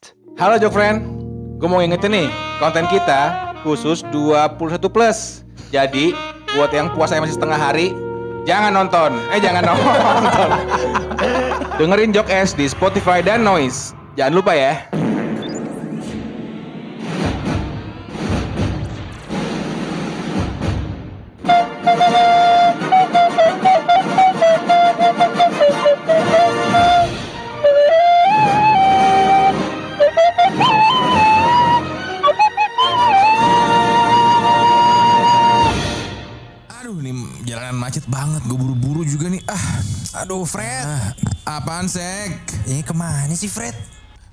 Podcast. 0.00 0.16
Halo 0.40 0.56
Jokfriend, 0.56 0.98
gue 1.60 1.68
mau 1.68 1.84
ngingetin 1.84 2.12
nih, 2.12 2.28
konten 2.56 2.88
kita 2.88 3.52
khusus 3.60 4.00
21 4.08 4.56
plus. 4.88 5.44
Jadi, 5.68 6.16
buat 6.56 6.72
yang 6.72 6.88
puasa 6.96 7.20
masih 7.20 7.36
setengah 7.36 7.60
hari, 7.60 7.92
jangan 8.48 8.72
nonton. 8.72 9.12
Eh, 9.28 9.40
jangan 9.44 9.60
nonton. 9.76 10.48
Dengerin 11.76 12.16
Jok 12.16 12.32
S 12.32 12.56
di 12.56 12.64
Spotify 12.64 13.20
dan 13.20 13.44
Noise. 13.44 13.92
Jangan 14.16 14.40
lupa 14.40 14.56
ya. 14.56 14.88
Aduh 40.40 40.48
Fred, 40.48 40.88
apaan 41.44 41.84
sek? 41.84 42.32
Ini 42.64 42.80
ke 42.80 42.96
mana 42.96 43.28
sih 43.36 43.44
Fred? 43.44 43.76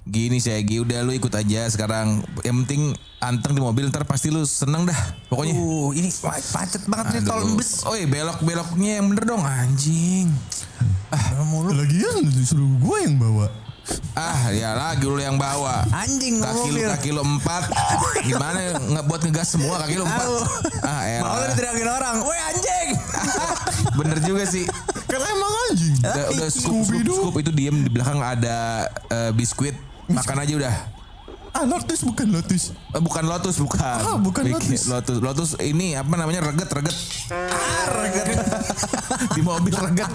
Gini 0.08 0.40
Segi 0.40 0.80
udah 0.80 1.04
lu 1.04 1.12
ikut 1.12 1.36
aja 1.36 1.68
sekarang. 1.68 2.24
Yang 2.48 2.56
penting 2.64 2.82
anteng 3.20 3.52
di 3.52 3.60
mobil 3.60 3.92
ntar 3.92 4.08
pasti 4.08 4.32
lu 4.32 4.48
seneng 4.48 4.88
dah 4.88 4.96
Pokoknya. 5.28 5.52
Uh, 5.52 5.92
ini 5.92 6.08
ma- 6.24 6.40
macet 6.40 6.88
banget 6.88 7.06
nih 7.12 7.22
tol 7.28 7.44
embes. 7.44 7.84
Oh 7.84 7.92
iya 7.92 8.08
belok-beloknya 8.08 9.04
yang 9.04 9.12
bener 9.12 9.24
dong. 9.28 9.44
Anjing. 9.44 10.32
Ah, 11.12 11.44
mulu. 11.44 11.76
Lagian 11.76 12.24
disuruh 12.24 12.72
gue 12.80 12.98
yang 13.04 13.20
bawa. 13.20 13.52
Ah 14.16 14.48
ya 14.56 14.80
lagi 14.80 15.04
lu 15.04 15.20
yang 15.20 15.36
bawa. 15.36 15.84
Anjing 15.92 16.40
Kaki 16.40 16.72
lu 16.72 16.88
kaki 16.88 17.10
lu 17.12 17.20
empat. 17.20 17.68
Gimana 18.24 18.80
nggak 18.80 19.04
buat 19.04 19.28
ngegas 19.28 19.60
semua 19.60 19.76
kaki 19.84 20.00
lu 20.00 20.08
empat. 20.08 20.28
Ah 20.88 21.04
Mau 21.20 21.36
lu 21.36 21.44
elah. 21.44 21.52
diteriakin 21.52 21.88
orang, 21.88 22.16
woi 22.24 22.40
anjing. 22.48 22.90
Bener 24.00 24.24
juga 24.24 24.44
sih. 24.44 24.64
Kan 25.08 25.24
emang 25.24 25.54
anjing. 25.72 25.87
Udah, 25.98 26.26
udah 26.30 26.50
scoop, 26.50 26.86
scoop, 26.86 27.10
scoop 27.10 27.36
itu 27.40 27.50
diem 27.50 27.78
di 27.82 27.90
belakang 27.90 28.20
ada 28.20 28.86
eh, 29.10 29.32
biskuit 29.34 29.74
Makan 30.08 30.38
aja 30.40 30.54
udah 30.56 30.76
Ah 31.58 31.66
lotus 31.66 32.06
bukan 32.06 32.30
lotus. 32.30 32.70
Eh, 32.94 33.02
bukan 33.02 33.24
Lotus 33.26 33.58
bukan. 33.58 33.82
Ah, 33.82 34.14
bukan 34.22 34.46
Bikin- 34.46 34.78
Lotus. 34.78 34.82
Lotus. 34.86 35.18
Lotus 35.18 35.50
ini 35.58 35.98
apa 35.98 36.14
namanya 36.14 36.46
reget 36.46 36.70
reget. 36.70 36.94
Ah, 37.34 37.98
reget. 37.98 38.30
Di 39.36 39.42
mobil 39.42 39.74
reget. 39.74 40.06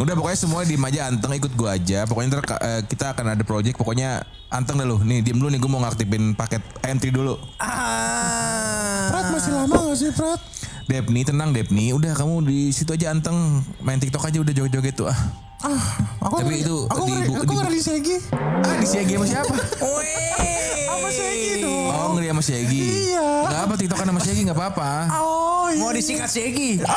Udah 0.00 0.16
pokoknya 0.16 0.38
semua 0.40 0.64
diem 0.64 0.80
aja 0.80 1.12
anteng 1.12 1.36
ikut 1.36 1.52
gua 1.52 1.76
aja. 1.76 2.08
Pokoknya 2.08 2.28
ntar 2.32 2.42
eh, 2.64 2.80
kita 2.88 3.12
akan 3.12 3.36
ada 3.36 3.44
project. 3.44 3.76
Pokoknya 3.76 4.24
anteng 4.48 4.80
dah 4.80 4.88
lu. 4.88 4.96
Nih 5.04 5.20
diem 5.20 5.36
dulu 5.36 5.52
nih 5.52 5.60
gua 5.60 5.68
mau 5.68 5.84
ngaktifin 5.84 6.32
paket 6.32 6.64
entry 6.80 7.12
dulu. 7.12 7.36
Ah. 7.60 9.12
Prat 9.12 9.26
masih 9.28 9.52
lama 9.52 9.76
gak 9.84 9.96
sih 10.00 10.10
Prat? 10.16 10.40
Depni 10.88 11.20
tenang 11.20 11.52
Depni. 11.52 11.92
Udah 11.92 12.12
kamu 12.12 12.42
di 12.42 12.72
situ 12.72 12.88
aja 12.90 13.12
anteng 13.12 13.36
main 13.78 13.96
TikTok 13.96 14.24
aja 14.24 14.38
udah 14.38 14.50
joget-joget 14.50 14.94
tuh 14.94 15.06
ah. 15.06 15.18
Ah, 15.58 15.74
aku 16.18 16.38
Tapi 16.38 16.54
ngeri- 16.54 16.62
itu 16.62 16.76
aku 16.86 17.02
di 17.02 17.12
ngeri, 17.12 17.26
aku 17.34 17.50
di 17.50 17.56
ngeri 17.58 17.80
Segi. 17.82 18.16
Ah 18.62 18.74
di 18.74 18.86
Siagi 18.86 19.12
sama 19.12 19.26
siapa? 19.26 19.54
Wih. 19.84 20.86
Sama 20.86 21.08
Segi 21.10 21.50
dong. 21.60 21.90
Oh 21.90 22.08
ngeri 22.14 22.26
sama 22.30 22.42
Siagi. 22.42 22.80
Iya. 23.10 23.28
Gak 23.44 23.60
apa 23.60 23.74
TikTokan 23.74 24.06
sama 24.06 24.20
Siagi 24.22 24.40
gak 24.44 24.54
apa-apa. 24.54 24.90
Oh 25.18 25.66
iya. 25.68 25.80
Mau 25.82 25.90
disikat 25.90 26.30
Segi. 26.30 26.78
Ah, 26.80 26.94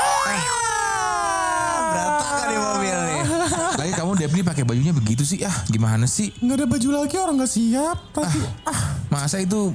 berantakan 1.90 2.46
di 2.46 2.58
mobil 2.58 2.96
nih. 3.02 3.22
Lagi 3.76 3.92
kamu 3.92 4.12
Depni 4.16 4.42
pakai 4.42 4.64
bajunya 4.64 4.94
begitu 4.94 5.26
sih 5.26 5.42
ah 5.42 5.58
gimana 5.66 6.06
sih? 6.06 6.30
Nggak 6.38 6.56
ada 6.56 6.66
baju 6.66 6.88
lagi 6.96 7.16
orang 7.18 7.36
nggak 7.36 7.52
siap. 7.52 7.98
Tapi 8.14 8.40
ah. 8.64 8.80
Masa 9.10 9.38
itu 9.38 9.74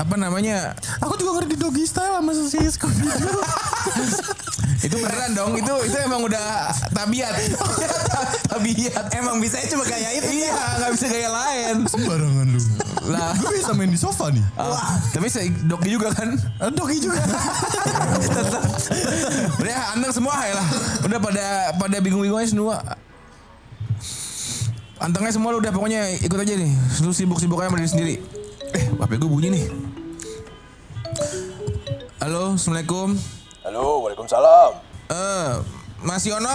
apa 0.00 0.14
namanya? 0.16 0.72
aku 0.98 1.20
juga 1.20 1.40
ngerti 1.40 1.54
doggy 1.60 1.84
style 1.84 2.16
sama 2.16 2.32
si 2.32 2.56
Scooby. 2.72 3.04
Itu 4.80 4.96
beneran 4.96 5.36
dong. 5.36 5.52
Itu 5.60 5.72
itu 5.84 5.96
emang 6.00 6.24
udah 6.24 6.72
tabiat. 6.96 7.36
tabiat. 8.48 9.04
Emang 9.12 9.36
bisa 9.36 9.60
cuma 9.68 9.84
gaya 9.84 10.08
itu. 10.16 10.24
Iya, 10.40 10.56
nggak 10.80 10.90
bisa 10.96 11.06
gaya 11.12 11.28
lain. 11.28 11.74
Sembarangan 11.84 12.46
lu. 12.48 12.60
Lah, 13.12 13.36
Gue 13.36 13.60
bisa 13.60 13.76
main 13.76 13.92
di 13.92 14.00
sofa 14.00 14.32
nih. 14.32 14.44
ah, 14.56 14.96
tapi 15.12 15.28
saya 15.28 15.52
doki 15.68 15.92
juga 15.92 16.16
kan. 16.16 16.32
Ah, 16.56 16.72
Doggy 16.72 16.96
juga. 16.96 17.20
Udah 19.60 19.76
anteng 19.92 20.12
semua 20.16 20.32
ya 20.48 20.54
lah. 20.56 20.66
Udah 21.04 21.18
pada 21.20 21.44
pada 21.76 21.96
bingung-bingung 22.00 22.40
aja 22.40 22.48
semua. 22.48 22.80
Antengnya 25.00 25.32
semua 25.32 25.52
lu 25.52 25.60
udah 25.60 25.72
pokoknya 25.72 26.20
ikut 26.20 26.38
aja 26.40 26.54
nih. 26.56 26.72
Lu 27.04 27.12
sibuk-sibuk 27.12 27.60
aja 27.60 27.68
sama 27.68 27.80
diri 27.80 27.90
sendiri. 27.90 28.14
Eh, 28.70 28.84
HP 28.96 29.18
gue 29.18 29.28
bunyi 29.28 29.48
nih. 29.50 29.64
Halo, 32.20 32.52
Assalamualaikum. 32.52 33.16
Halo, 33.64 34.04
Waalaikumsalam. 34.04 34.76
Eh, 35.08 35.52
Mas 36.04 36.20
Yono. 36.28 36.52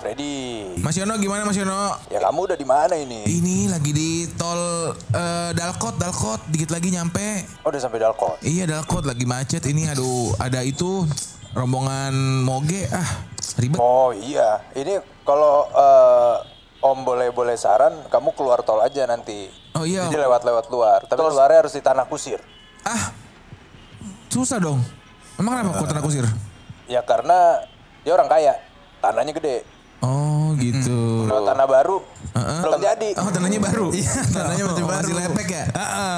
Freddy. 0.00 0.72
Mas 0.80 0.96
Yono 0.96 1.20
gimana 1.20 1.44
Mas 1.44 1.52
Yono? 1.52 2.00
Ya 2.08 2.16
kamu 2.16 2.48
udah 2.48 2.56
di 2.56 2.64
mana 2.64 2.96
ini? 2.96 3.28
Ini 3.28 3.68
lagi 3.68 3.92
di 3.92 4.24
tol 4.40 4.96
eh, 5.12 5.52
Dalkot, 5.52 6.00
Dalkot, 6.00 6.48
dikit 6.48 6.72
lagi 6.72 6.88
nyampe. 6.96 7.44
Oh, 7.60 7.68
udah 7.68 7.76
sampai 7.76 8.00
Dalkot. 8.00 8.40
Iya 8.40 8.64
Dalkot 8.64 9.04
lagi 9.04 9.28
macet 9.28 9.60
ini. 9.68 9.84
Aduh, 9.84 10.32
ada 10.40 10.64
itu 10.64 11.04
rombongan 11.52 12.16
moge. 12.40 12.88
Ah, 12.88 13.28
ribet. 13.60 13.84
Oh 13.84 14.16
iya, 14.16 14.64
ini 14.72 14.96
kalau 15.28 15.68
eh, 15.76 16.36
Om 16.80 17.04
boleh-boleh 17.04 17.60
saran, 17.60 18.00
kamu 18.08 18.32
keluar 18.32 18.64
tol 18.64 18.80
aja 18.80 19.04
nanti. 19.04 19.52
Oh 19.76 19.84
iya. 19.84 20.08
Jadi 20.08 20.24
lewat-lewat 20.24 20.72
luar. 20.72 21.04
Tapi 21.04 21.20
keluarnya 21.20 21.68
harus 21.68 21.76
di 21.76 21.84
tanah 21.84 22.08
kusir. 22.08 22.40
Ah, 22.80 23.12
susah 24.32 24.56
dong. 24.56 25.01
Emang 25.40 25.52
kenapa 25.58 25.78
kota 25.80 25.92
Nakusir? 25.96 26.26
Ya 26.86 27.00
karena 27.02 27.62
dia 28.04 28.12
orang 28.12 28.28
kaya, 28.28 28.52
tanahnya 29.00 29.32
gede. 29.32 29.64
Oh 30.02 30.50
gitu. 30.58 31.30
Kalau 31.30 31.46
tanah 31.46 31.66
baru, 31.70 31.96
Heeh. 32.34 32.60
belum 32.66 32.80
jadi. 32.82 33.08
Oh 33.22 33.30
tanahnya 33.30 33.60
baru. 33.62 33.86
Iya 33.94 34.12
tanahnya 34.34 34.64
masih 34.66 34.84
baru. 34.84 35.06
Masih 35.06 35.14
lepek 35.14 35.48
ya. 35.48 35.64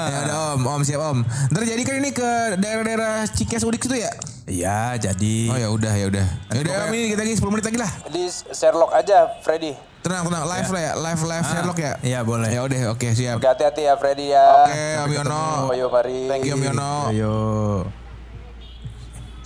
Ya 0.09 0.17
udah 0.25 0.37
om, 0.57 0.61
om 0.65 0.81
siap 0.81 1.01
om. 1.05 1.17
Ntar 1.53 1.61
jadi 1.69 1.81
kan 1.85 1.95
ini 2.01 2.09
ke 2.09 2.29
daerah-daerah 2.57 3.29
Cikeas 3.29 3.61
Udik 3.61 3.85
itu 3.85 4.01
ya? 4.01 4.09
Iya, 4.45 4.97
jadi. 4.97 5.37
Oh 5.53 5.57
ya 5.57 5.69
udah 5.69 5.93
ya 5.93 6.05
udah. 6.09 6.25
Ya 6.49 6.59
udah 6.65 6.73
om 6.89 6.93
ini 6.97 7.13
kita 7.13 7.21
lagi 7.21 7.33
10 7.37 7.53
menit 7.53 7.65
lagi 7.69 7.79
lah. 7.81 7.91
Di 8.09 8.23
Sherlock 8.53 8.91
aja, 8.93 9.29
Freddy. 9.45 9.73
Tenang 10.01 10.29
tenang 10.29 10.45
live 10.45 10.69
lah 10.69 10.81
ya, 10.81 10.93
live 11.01 11.21
live 11.25 11.45
Sherlock 11.49 11.77
ya. 11.81 11.91
Iya, 12.01 12.19
boleh. 12.25 12.49
Ya 12.49 12.61
udah 12.65 12.77
oke 12.93 13.07
siap. 13.13 13.37
Hati-hati 13.41 13.85
ya 13.85 13.93
Freddy 13.97 14.33
ya. 14.33 14.65
Oke 14.65 14.85
Om 15.05 15.11
Yono. 15.13 15.45
Ayo 15.73 15.85
mari. 15.93 16.25
Thank 16.25 16.45
you 16.49 16.57
Om 16.57 16.61
Yono. 16.61 16.93
Ayo. 17.13 17.33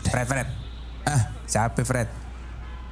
Fred, 0.10 0.26
Fred. 0.26 0.48
Ah, 1.04 1.22
Siapa 1.46 1.82
Fred? 1.82 2.10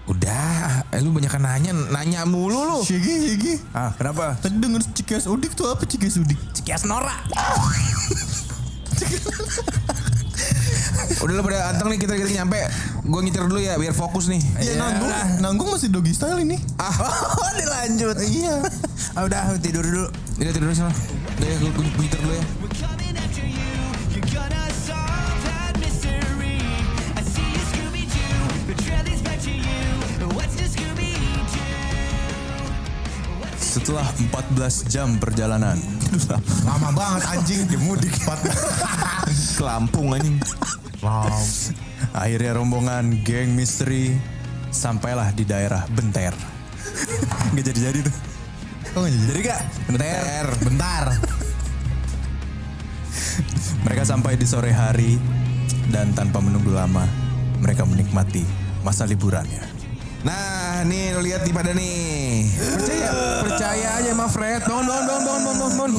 udah. 0.07 0.87
Eh 0.87 1.03
lu 1.03 1.11
banyak 1.11 1.35
nanya, 1.35 1.75
nanya 1.91 2.23
mulu 2.23 2.63
lu. 2.63 2.79
Segi, 2.79 3.27
Segi. 3.27 3.53
Ah, 3.75 3.91
kenapa? 3.91 4.39
Tadi 4.39 4.55
denger 4.55 4.79
Cikias 4.95 5.27
Udik 5.27 5.51
tuh 5.51 5.67
apa 5.67 5.83
Cikias 5.83 6.15
Udik? 6.15 6.39
Cikias 6.55 6.87
Nora. 6.87 7.11
Udah 11.17 11.33
lu 11.33 11.43
pada 11.43 11.67
anteng 11.67 11.91
nih 11.91 11.99
kita 11.99 12.15
kita 12.15 12.31
nyampe. 12.33 12.61
Gue 13.03 13.19
nyetir 13.19 13.43
dulu 13.43 13.59
ya 13.59 13.75
biar 13.75 13.91
fokus 13.91 14.31
nih. 14.31 14.39
Iya, 14.55 14.79
nanggung. 14.79 15.11
Nanggung 15.39 15.67
masih 15.71 15.91
doggy 15.91 16.15
style 16.15 16.39
ini. 16.39 16.55
Ah, 16.79 16.93
Oh, 17.03 17.51
dilanjut. 17.59 18.15
Iya. 18.23 18.63
Ah, 19.11 19.27
udah 19.27 19.59
tidur 19.59 19.83
dulu. 19.83 20.07
Udah 20.39 20.51
tidur 20.51 20.71
dulu 20.71 20.75
sana. 20.77 20.93
Udah 21.35 21.47
gue 21.51 21.69
nyetir 21.99 22.19
dulu 22.21 22.31
ya. 22.31 22.45
Setelah 33.87 34.11
14 34.51 34.91
jam 34.91 35.15
perjalanan. 35.15 35.79
Lama 36.67 36.91
banget 36.91 37.23
anjing. 37.31 37.71
Dia 37.71 37.79
mudik. 37.79 38.11
Ke 39.55 39.63
Lampung 39.63 40.11
anjing. 40.11 40.43
Wow. 40.99 41.31
Akhirnya 42.11 42.59
rombongan 42.59 43.23
geng 43.23 43.55
misteri 43.55 44.11
sampailah 44.75 45.31
di 45.31 45.47
daerah 45.47 45.87
Benter. 45.87 46.35
Gak 47.55 47.63
jadi-jadi 47.63 48.03
tuh. 48.03 48.15
Kok 48.91 48.99
nggak 49.07 49.11
jadi? 49.15 49.23
Jadi 49.31 49.41
gak? 49.47 49.61
Bentar, 49.87 50.45
bentar. 50.67 51.05
Mereka 53.87 54.03
sampai 54.03 54.35
di 54.35 54.43
sore 54.43 54.75
hari 54.75 55.15
dan 55.95 56.11
tanpa 56.11 56.43
menunggu 56.43 56.75
lama 56.75 57.07
mereka 57.63 57.87
menikmati 57.87 58.43
masa 58.83 59.07
liburannya. 59.07 59.76
Nah, 60.25 60.81
nih 60.81 61.13
lu 61.13 61.21
lihat 61.21 61.45
di 61.45 61.53
pada 61.53 61.77
nih. 61.77 62.49
Percaya, 62.57 63.09
percaya 63.45 63.87
aja 64.01 64.11
sama 64.17 64.25
Fred. 64.25 64.65
Bangun, 64.65 64.85
bangun, 64.89 65.05
bangun, 65.05 65.21
bangun, 65.21 65.41
bangun, 65.45 65.71
bangun. 65.77 65.91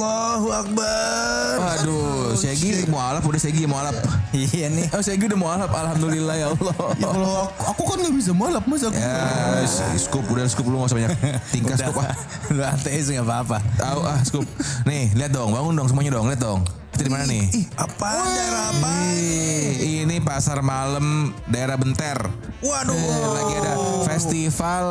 Allahu 0.00 0.48
Akbar. 0.48 1.52
Waduh, 1.60 2.32
Shaggy 2.40 2.88
mualaf 2.88 3.20
udah 3.20 3.40
Segi 3.40 3.68
mualaf. 3.68 3.96
Iya 4.32 4.72
nih. 4.72 4.88
Oh 4.96 5.04
Segi 5.04 5.28
udah 5.28 5.36
mualaf 5.36 5.68
alhamdulillah 5.68 6.36
ya 6.40 6.46
Allah. 6.56 6.76
Ya 6.96 7.08
kalau 7.12 7.32
aku, 7.44 7.62
aku 7.68 7.82
kan 7.84 7.96
nggak 8.00 8.16
bisa 8.16 8.32
malap 8.32 8.64
mas 8.64 8.80
aku. 8.80 8.96
Ya, 8.96 9.64
scoop 10.00 10.24
udah 10.32 10.44
scoop 10.48 10.66
lu 10.68 10.80
gak 10.80 10.88
usah 10.92 10.96
banyak 10.96 11.12
tingkah 11.52 11.76
scoop 11.76 12.00
ah. 12.00 12.16
Lu 12.56 12.62
ateis 12.64 13.12
nggak 13.12 13.26
apa-apa. 13.28 13.58
Tahu 13.76 14.00
ah 14.08 14.20
scoop. 14.24 14.46
Nih, 14.88 15.12
lihat 15.12 15.36
dong, 15.36 15.52
bangun 15.52 15.76
dong 15.76 15.88
semuanya 15.92 16.16
dong, 16.16 16.32
lihat 16.32 16.40
dong. 16.40 16.64
Di 17.00 17.08
mana 17.08 17.24
nih? 17.24 17.48
Apa 17.80 18.12
daerah 18.28 18.64
apa? 18.76 18.92
Ih, 19.16 20.04
ini 20.04 20.20
pasar 20.20 20.60
malam 20.60 21.32
daerah 21.48 21.80
Benter. 21.80 22.28
Waduh. 22.60 22.92
Eh, 22.92 23.28
lagi 23.40 23.54
ada 23.56 23.74
festival 24.04 24.84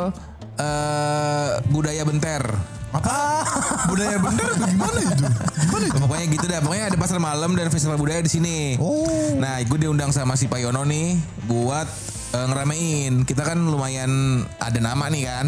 eh 0.58 1.50
budaya 1.70 2.02
Benter. 2.02 2.44
Apa? 2.90 3.46
Budaya 3.94 4.18
bener 4.18 4.50
gimana 4.66 4.98
itu? 4.98 5.26
Gimana 5.62 5.86
itu? 5.86 6.00
Pokoknya 6.02 6.26
gitu 6.26 6.46
dah. 6.50 6.60
Pokoknya 6.66 6.86
ada 6.90 6.98
pasar 6.98 7.22
malam 7.22 7.54
dan 7.54 7.70
festival 7.70 8.02
budaya 8.02 8.26
di 8.26 8.32
sini. 8.34 8.82
Oh. 8.82 9.06
Nah, 9.38 9.62
gue 9.62 9.78
diundang 9.78 10.10
sama 10.10 10.34
si 10.34 10.50
Pak 10.50 10.58
Yono 10.58 10.82
nih 10.90 11.14
buat 11.46 11.86
eh, 12.30 12.46
ngeramein. 12.46 13.14
Kita 13.24 13.44
kan 13.44 13.60
lumayan 13.60 14.12
ada 14.58 14.80
nama 14.80 15.08
nih 15.08 15.24
kan. 15.26 15.46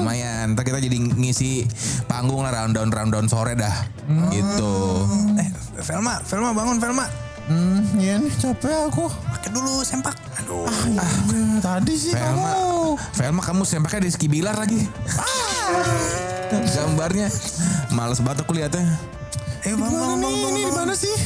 Lumayan. 0.00 0.54
Ntar 0.54 0.62
kita 0.62 0.78
jadi 0.78 0.94
ngisi 0.96 1.64
panggung 2.04 2.42
lah 2.42 2.52
rundown 2.52 2.88
rundown 2.88 3.26
sore 3.26 3.54
dah. 3.54 3.74
Gitu. 4.28 4.74
Eh, 5.36 5.48
Velma, 5.82 6.20
Velma 6.22 6.50
bangun 6.52 6.78
Velma. 6.78 7.06
Hmm, 7.44 7.84
iya 8.00 8.16
nih 8.16 8.32
capek 8.34 8.88
aku. 8.88 9.04
Pakai 9.04 9.52
dulu 9.52 9.84
sempak. 9.84 10.16
Aduh. 10.40 10.64
Ya, 10.88 11.04
tadi 11.60 11.92
sih 11.92 12.12
Velma, 12.12 12.40
kamu. 12.40 12.96
Velma 13.12 13.42
kamu 13.42 13.62
sempaknya 13.62 14.00
di 14.00 14.10
ski 14.10 14.26
bilar 14.26 14.56
lagi. 14.56 14.80
Gambarnya 16.48 17.28
males 17.90 18.20
banget 18.20 18.44
aku 18.44 18.52
lihatnya. 18.54 18.86
Eh, 19.64 19.72
bangun, 19.72 19.90
Gimana 19.90 20.04
bangun, 20.04 20.18
nih? 20.20 20.32
bangun, 20.34 20.48
Ini 20.48 20.56
di 20.56 20.64
bangun. 20.64 20.76
mana 20.78 20.94
sih? 20.94 21.16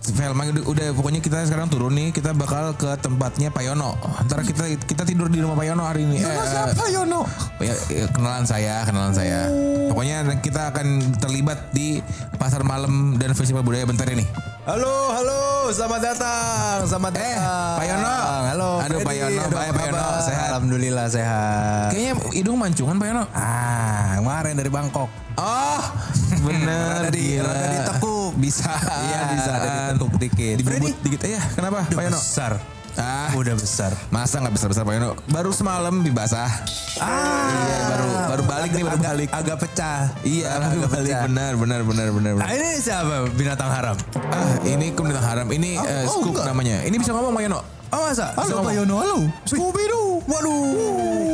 Velma 0.00 0.48
udah, 0.48 0.64
udah 0.64 0.86
pokoknya 0.90 1.20
kita 1.20 1.44
sekarang 1.44 1.68
turun 1.68 1.92
nih 1.92 2.08
kita 2.08 2.32
bakal 2.32 2.72
ke 2.72 2.88
tempatnya 2.98 3.52
Pak 3.52 3.60
Yono. 3.62 3.92
Antara 4.16 4.40
kita 4.40 4.64
kita 4.80 5.04
tidur 5.04 5.28
di 5.28 5.38
rumah 5.38 5.52
Pak 5.54 5.66
Yono 5.66 5.84
hari 5.84 6.02
ini. 6.02 6.18
Yono 6.18 6.32
Eh, 6.32 6.46
siapa 6.46 6.84
Yono? 6.88 7.20
Ya, 7.60 7.74
ya, 7.86 8.04
kenalan 8.08 8.42
saya, 8.42 8.80
kenalan 8.82 9.12
saya. 9.12 9.52
Pokoknya 9.86 10.24
kita 10.40 10.72
akan 10.72 10.86
terlibat 11.14 11.68
di 11.70 12.00
pasar 12.34 12.64
malam 12.64 13.14
dan 13.14 13.36
festival 13.36 13.60
budaya 13.60 13.84
bentar 13.84 14.08
ini. 14.08 14.24
Halo, 14.62 15.10
halo, 15.10 15.40
selamat 15.68 16.00
datang, 16.02 16.76
selamat 16.86 17.12
Eh, 17.12 17.20
datang. 17.20 17.76
Pak 17.76 17.86
Yono. 17.86 18.16
Halo, 18.46 18.70
Aduh, 18.80 18.98
Pak. 19.00 19.14
Yono, 19.14 19.36
Aduh, 19.38 19.52
baik, 19.52 19.70
Pak 19.70 19.84
Yono, 19.84 20.06
sehat. 20.22 20.48
Alhamdulillah 20.50 21.06
sehat. 21.06 21.88
Kayaknya 21.92 22.12
hidung 22.32 22.56
mancungan 22.56 22.96
Pak 22.96 23.06
Yono. 23.06 23.24
Ah, 23.30 24.16
kemarin 24.16 24.56
dari 24.56 24.70
Bangkok. 24.70 25.12
Oh, 25.36 25.82
bener. 26.46 27.04
Rada 27.04 27.10
di- 27.10 27.36
rada 27.36 27.66
ditekuk. 27.70 28.19
Bisa. 28.40 28.72
Iya, 28.72 29.20
bisa 29.30 29.50
ada 29.52 29.68
ditekuk 29.92 30.12
dikit. 30.16 30.56
Dibubut 30.56 30.96
dikit. 31.00 31.20
Iya, 31.22 31.40
kenapa 31.52 31.84
Udah 31.84 31.92
Pak 31.92 32.02
Yono? 32.02 32.18
besar. 32.18 32.52
Ah, 32.92 33.30
Udah 33.32 33.54
besar. 33.54 33.94
masa 34.10 34.42
nggak 34.42 34.50
besar-besar 34.50 34.82
Pak 34.82 34.94
Yono? 34.96 35.10
Baru 35.28 35.54
semalam 35.54 36.02
dibasah. 36.02 36.50
Ah, 36.98 37.46
Iya, 37.46 37.78
baru 37.86 38.06
baru 38.26 38.42
balik 38.44 38.70
nih, 38.72 38.82
baru 38.82 38.96
agak, 38.96 39.08
balik. 39.08 39.28
Agak 39.30 39.56
pecah. 39.58 39.98
Iya, 40.22 40.46
agak 40.58 40.88
balik. 40.90 41.06
pecah. 41.06 41.22
Benar, 41.24 41.52
benar, 41.54 41.80
benar, 41.82 42.08
benar. 42.10 42.32
benar. 42.34 42.42
Nah, 42.42 42.50
ini 42.50 42.68
siapa 42.76 43.14
binatang 43.30 43.70
haram? 43.70 43.96
Ah, 44.28 44.56
ini 44.64 44.86
kum 44.90 45.06
bintang 45.06 45.22
haram. 45.22 45.46
Ini 45.46 45.70
eh, 45.76 46.04
oh, 46.04 46.18
scoop 46.18 46.42
namanya. 46.42 46.82
Ini 46.82 46.96
bisa 46.96 47.14
ngomong 47.14 47.30
Pak 47.30 47.42
Yono? 47.46 47.60
Oh 47.90 48.06
masa? 48.06 48.30
Halo 48.38 48.62
Pak 48.62 48.72
Yono, 48.72 48.94
halo. 49.02 49.18
Scooby 49.42 49.82
Doo. 49.90 50.22
Waduh, 50.22 50.62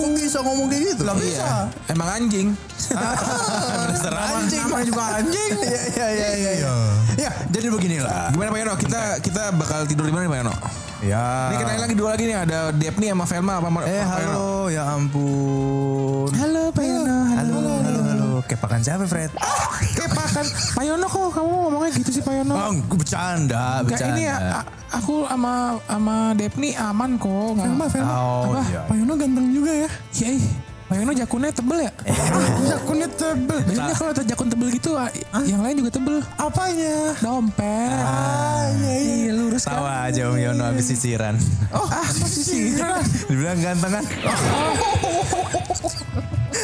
kok 0.00 0.10
bisa 0.16 0.40
ngomong 0.40 0.72
kayak 0.72 0.82
gitu? 0.88 1.02
Lah 1.04 1.12
bisa. 1.12 1.44
Iya. 1.44 1.52
Emang 1.92 2.08
anjing. 2.08 2.48
Dasar 3.92 4.14
anjing. 4.16 4.64
Namanya 4.64 4.84
juga 4.88 5.02
anjing. 5.20 5.52
Iya, 5.66 5.80
iya, 5.92 6.06
iya, 6.08 6.28
iya. 6.32 6.50
Iya. 6.56 6.72
Ya, 7.16 7.30
jadi 7.52 7.68
beginilah. 7.68 8.32
Gimana 8.32 8.48
Pak 8.48 8.60
Yono? 8.64 8.74
Kita 8.76 9.00
kita 9.20 9.42
bakal 9.52 9.84
tidur 9.84 10.08
di 10.08 10.12
mana 10.16 10.24
nih, 10.24 10.32
Pak 10.32 10.38
Yono? 10.40 10.54
Ya. 11.04 11.24
Ini 11.52 11.56
kenalin 11.60 11.82
lagi 11.84 11.94
dua 11.94 12.08
lagi 12.16 12.24
nih 12.24 12.36
ada 12.40 12.58
Depni 12.72 13.06
sama 13.12 13.24
Velma 13.28 13.52
apa 13.60 13.68
Eh, 13.84 14.00
Yono? 14.00 14.08
halo, 14.08 14.48
ya 14.72 14.82
ampun. 14.88 16.28
Halo 16.32 16.62
Pak 16.72 16.84
Yono. 16.84 17.18
Halo, 17.36 17.52
halo, 17.52 17.72
halo. 17.84 17.85
Kepakan 18.46 18.78
siapa, 18.78 19.04
Fred? 19.04 19.30
Kepakan. 19.92 20.46
Pak 20.72 20.82
Yono 20.82 21.04
kok 21.04 21.30
kamu 21.32 21.50
ngomongnya 21.60 21.90
gitu 21.92 22.10
sih 22.10 22.22
Pak 22.22 22.34
Yono? 22.36 22.54
Oh, 22.54 22.70
gue 22.70 22.96
bercanda, 22.96 23.82
Enggak 23.82 23.90
bercanda. 23.90 24.14
ini 24.14 24.22
ya, 24.24 24.36
a- 24.54 24.66
aku 24.92 25.14
sama 25.24 25.52
sama 25.84 26.14
Depni 26.32 26.70
aman 26.72 27.10
kok. 27.16 27.28
Nggak- 27.52 27.66
Velma, 27.66 27.86
Velma. 27.88 28.14
Oh, 28.14 28.42
Apa? 28.48 28.62
iya. 28.64 28.80
Pak 28.84 28.94
Yono 28.94 29.12
ganteng 29.14 29.46
juga 29.50 29.72
ya. 29.76 29.88
Iya, 30.12 30.28
ih. 30.32 30.44
Pak 30.86 30.94
Yono 30.94 31.10
jakunnya 31.12 31.50
tebel 31.50 31.78
ya? 31.80 31.92
Jakunnya 32.64 33.08
tebel. 33.10 33.58
Biasanya 33.66 33.94
kalau 33.96 34.12
jakun 34.14 34.46
tebel 34.46 34.68
gitu, 34.70 34.90
ah, 34.94 35.10
yang 35.42 35.58
lain 35.58 35.74
juga 35.76 35.90
tebel. 35.90 36.16
Apanya? 36.36 36.96
Dompet. 37.18 37.90
Ah, 37.98 38.70
iya, 38.72 38.94
iya. 38.94 39.14
Iya 39.26 39.32
lurus 39.34 39.66
kan. 39.66 39.74
Tawa 39.76 40.06
aja 40.06 40.30
Om 40.30 40.38
Yono 40.38 40.62
habis 40.64 40.86
sisiran. 40.86 41.34
Oh, 41.68 41.82
Ah, 41.84 42.06
sih. 42.06 42.78
Dibilang 43.28 43.58
ganteng 43.58 43.92
kan? 43.92 44.04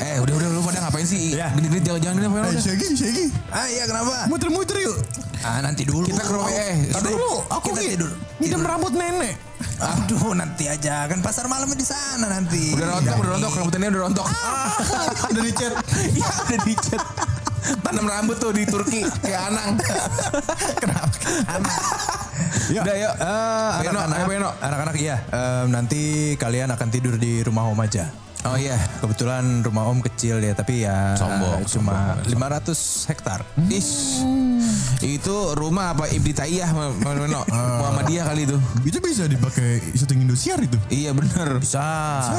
eh, 0.01 0.17
udah 0.23 0.35
udah 0.39 0.49
lu 0.49 0.61
pada 0.65 0.79
ngapain 0.89 1.05
sih? 1.05 1.37
Ya. 1.37 1.53
Gini-gini 1.53 1.83
jangan 1.85 2.01
jangan 2.01 2.17
gini 2.17 2.29
Yono. 2.33 2.47
Eh, 2.47 2.53
udah. 2.57 2.63
Shaggy, 2.63 2.87
Shaggy. 2.97 3.27
Ah 3.53 3.67
iya 3.69 3.85
kenapa? 3.85 4.15
Muter-muter 4.33 4.77
yuk. 4.81 4.97
Ah 5.43 5.59
nanti 5.61 5.83
dulu. 5.85 6.07
Kita 6.07 6.23
ke 6.23 6.33
rumah 6.33 6.49
eh. 6.55 6.89
Tar 6.95 7.03
dulu, 7.03 7.43
aku 7.51 7.75
kita 7.75 7.81
tidur. 7.99 8.11
ngidam 8.39 8.63
rambut 8.63 8.93
nenek. 8.95 9.35
Aduh 9.83 10.35
nanti 10.39 10.71
aja 10.71 11.11
kan 11.11 11.19
pasar 11.19 11.51
malamnya 11.51 11.75
di 11.75 11.87
sana 11.87 12.27
nanti. 12.31 12.75
Udah 12.79 12.99
rontok, 12.99 13.15
udah 13.19 13.31
rontok, 13.35 13.53
rambutnya 13.59 13.89
udah 13.91 14.03
rontok. 14.07 14.27
Udah 15.33 15.43
dicat. 15.43 15.73
Iya, 16.13 16.29
udah 16.29 16.61
dicet. 16.67 17.03
Tanam 17.83 18.07
rambut 18.11 18.37
tuh 18.43 18.51
di 18.55 18.67
Turki 18.67 19.07
kayak 19.23 19.51
Anang. 19.51 19.71
Ya, 22.73 22.81
Udah, 22.85 22.95
yuk. 22.97 23.15
Eh, 23.17 23.71
Pak 23.77 23.85
Yono, 23.85 24.01
anak-anak, 24.07 24.55
anak-anak 24.65 24.97
iya. 24.97 25.17
Nanti 25.69 26.35
kalian 26.41 26.71
akan 26.73 26.89
tidur 26.89 27.15
di 27.21 27.45
rumah 27.45 27.69
Om 27.69 27.81
aja. 27.85 28.09
Oh 28.43 28.59
iya. 28.59 28.75
Kebetulan 28.99 29.63
rumah 29.63 29.87
Om 29.87 30.03
kecil 30.03 30.43
ya, 30.43 30.53
tapi 30.55 30.83
ya 30.83 31.15
Sombong, 31.15 31.63
cuma 31.71 32.19
500 32.27 33.11
hektar. 33.11 33.41
Is. 33.71 34.19
Itu 34.99 35.55
rumah 35.55 35.95
apa 35.95 36.11
Ibdi 36.11 36.35
Taiyah 36.35 36.71
Pak 36.75 37.13
Yono? 37.19 37.43
Muhammadiyah 37.51 38.25
kali 38.27 38.47
itu. 38.51 38.59
Itu 38.83 38.99
bisa 38.99 39.31
dipakai 39.31 39.95
syuting 39.95 40.27
Indosiar 40.27 40.59
itu. 40.59 40.79
Iya 40.91 41.15
bener. 41.15 41.63
Bisa. 41.63 41.83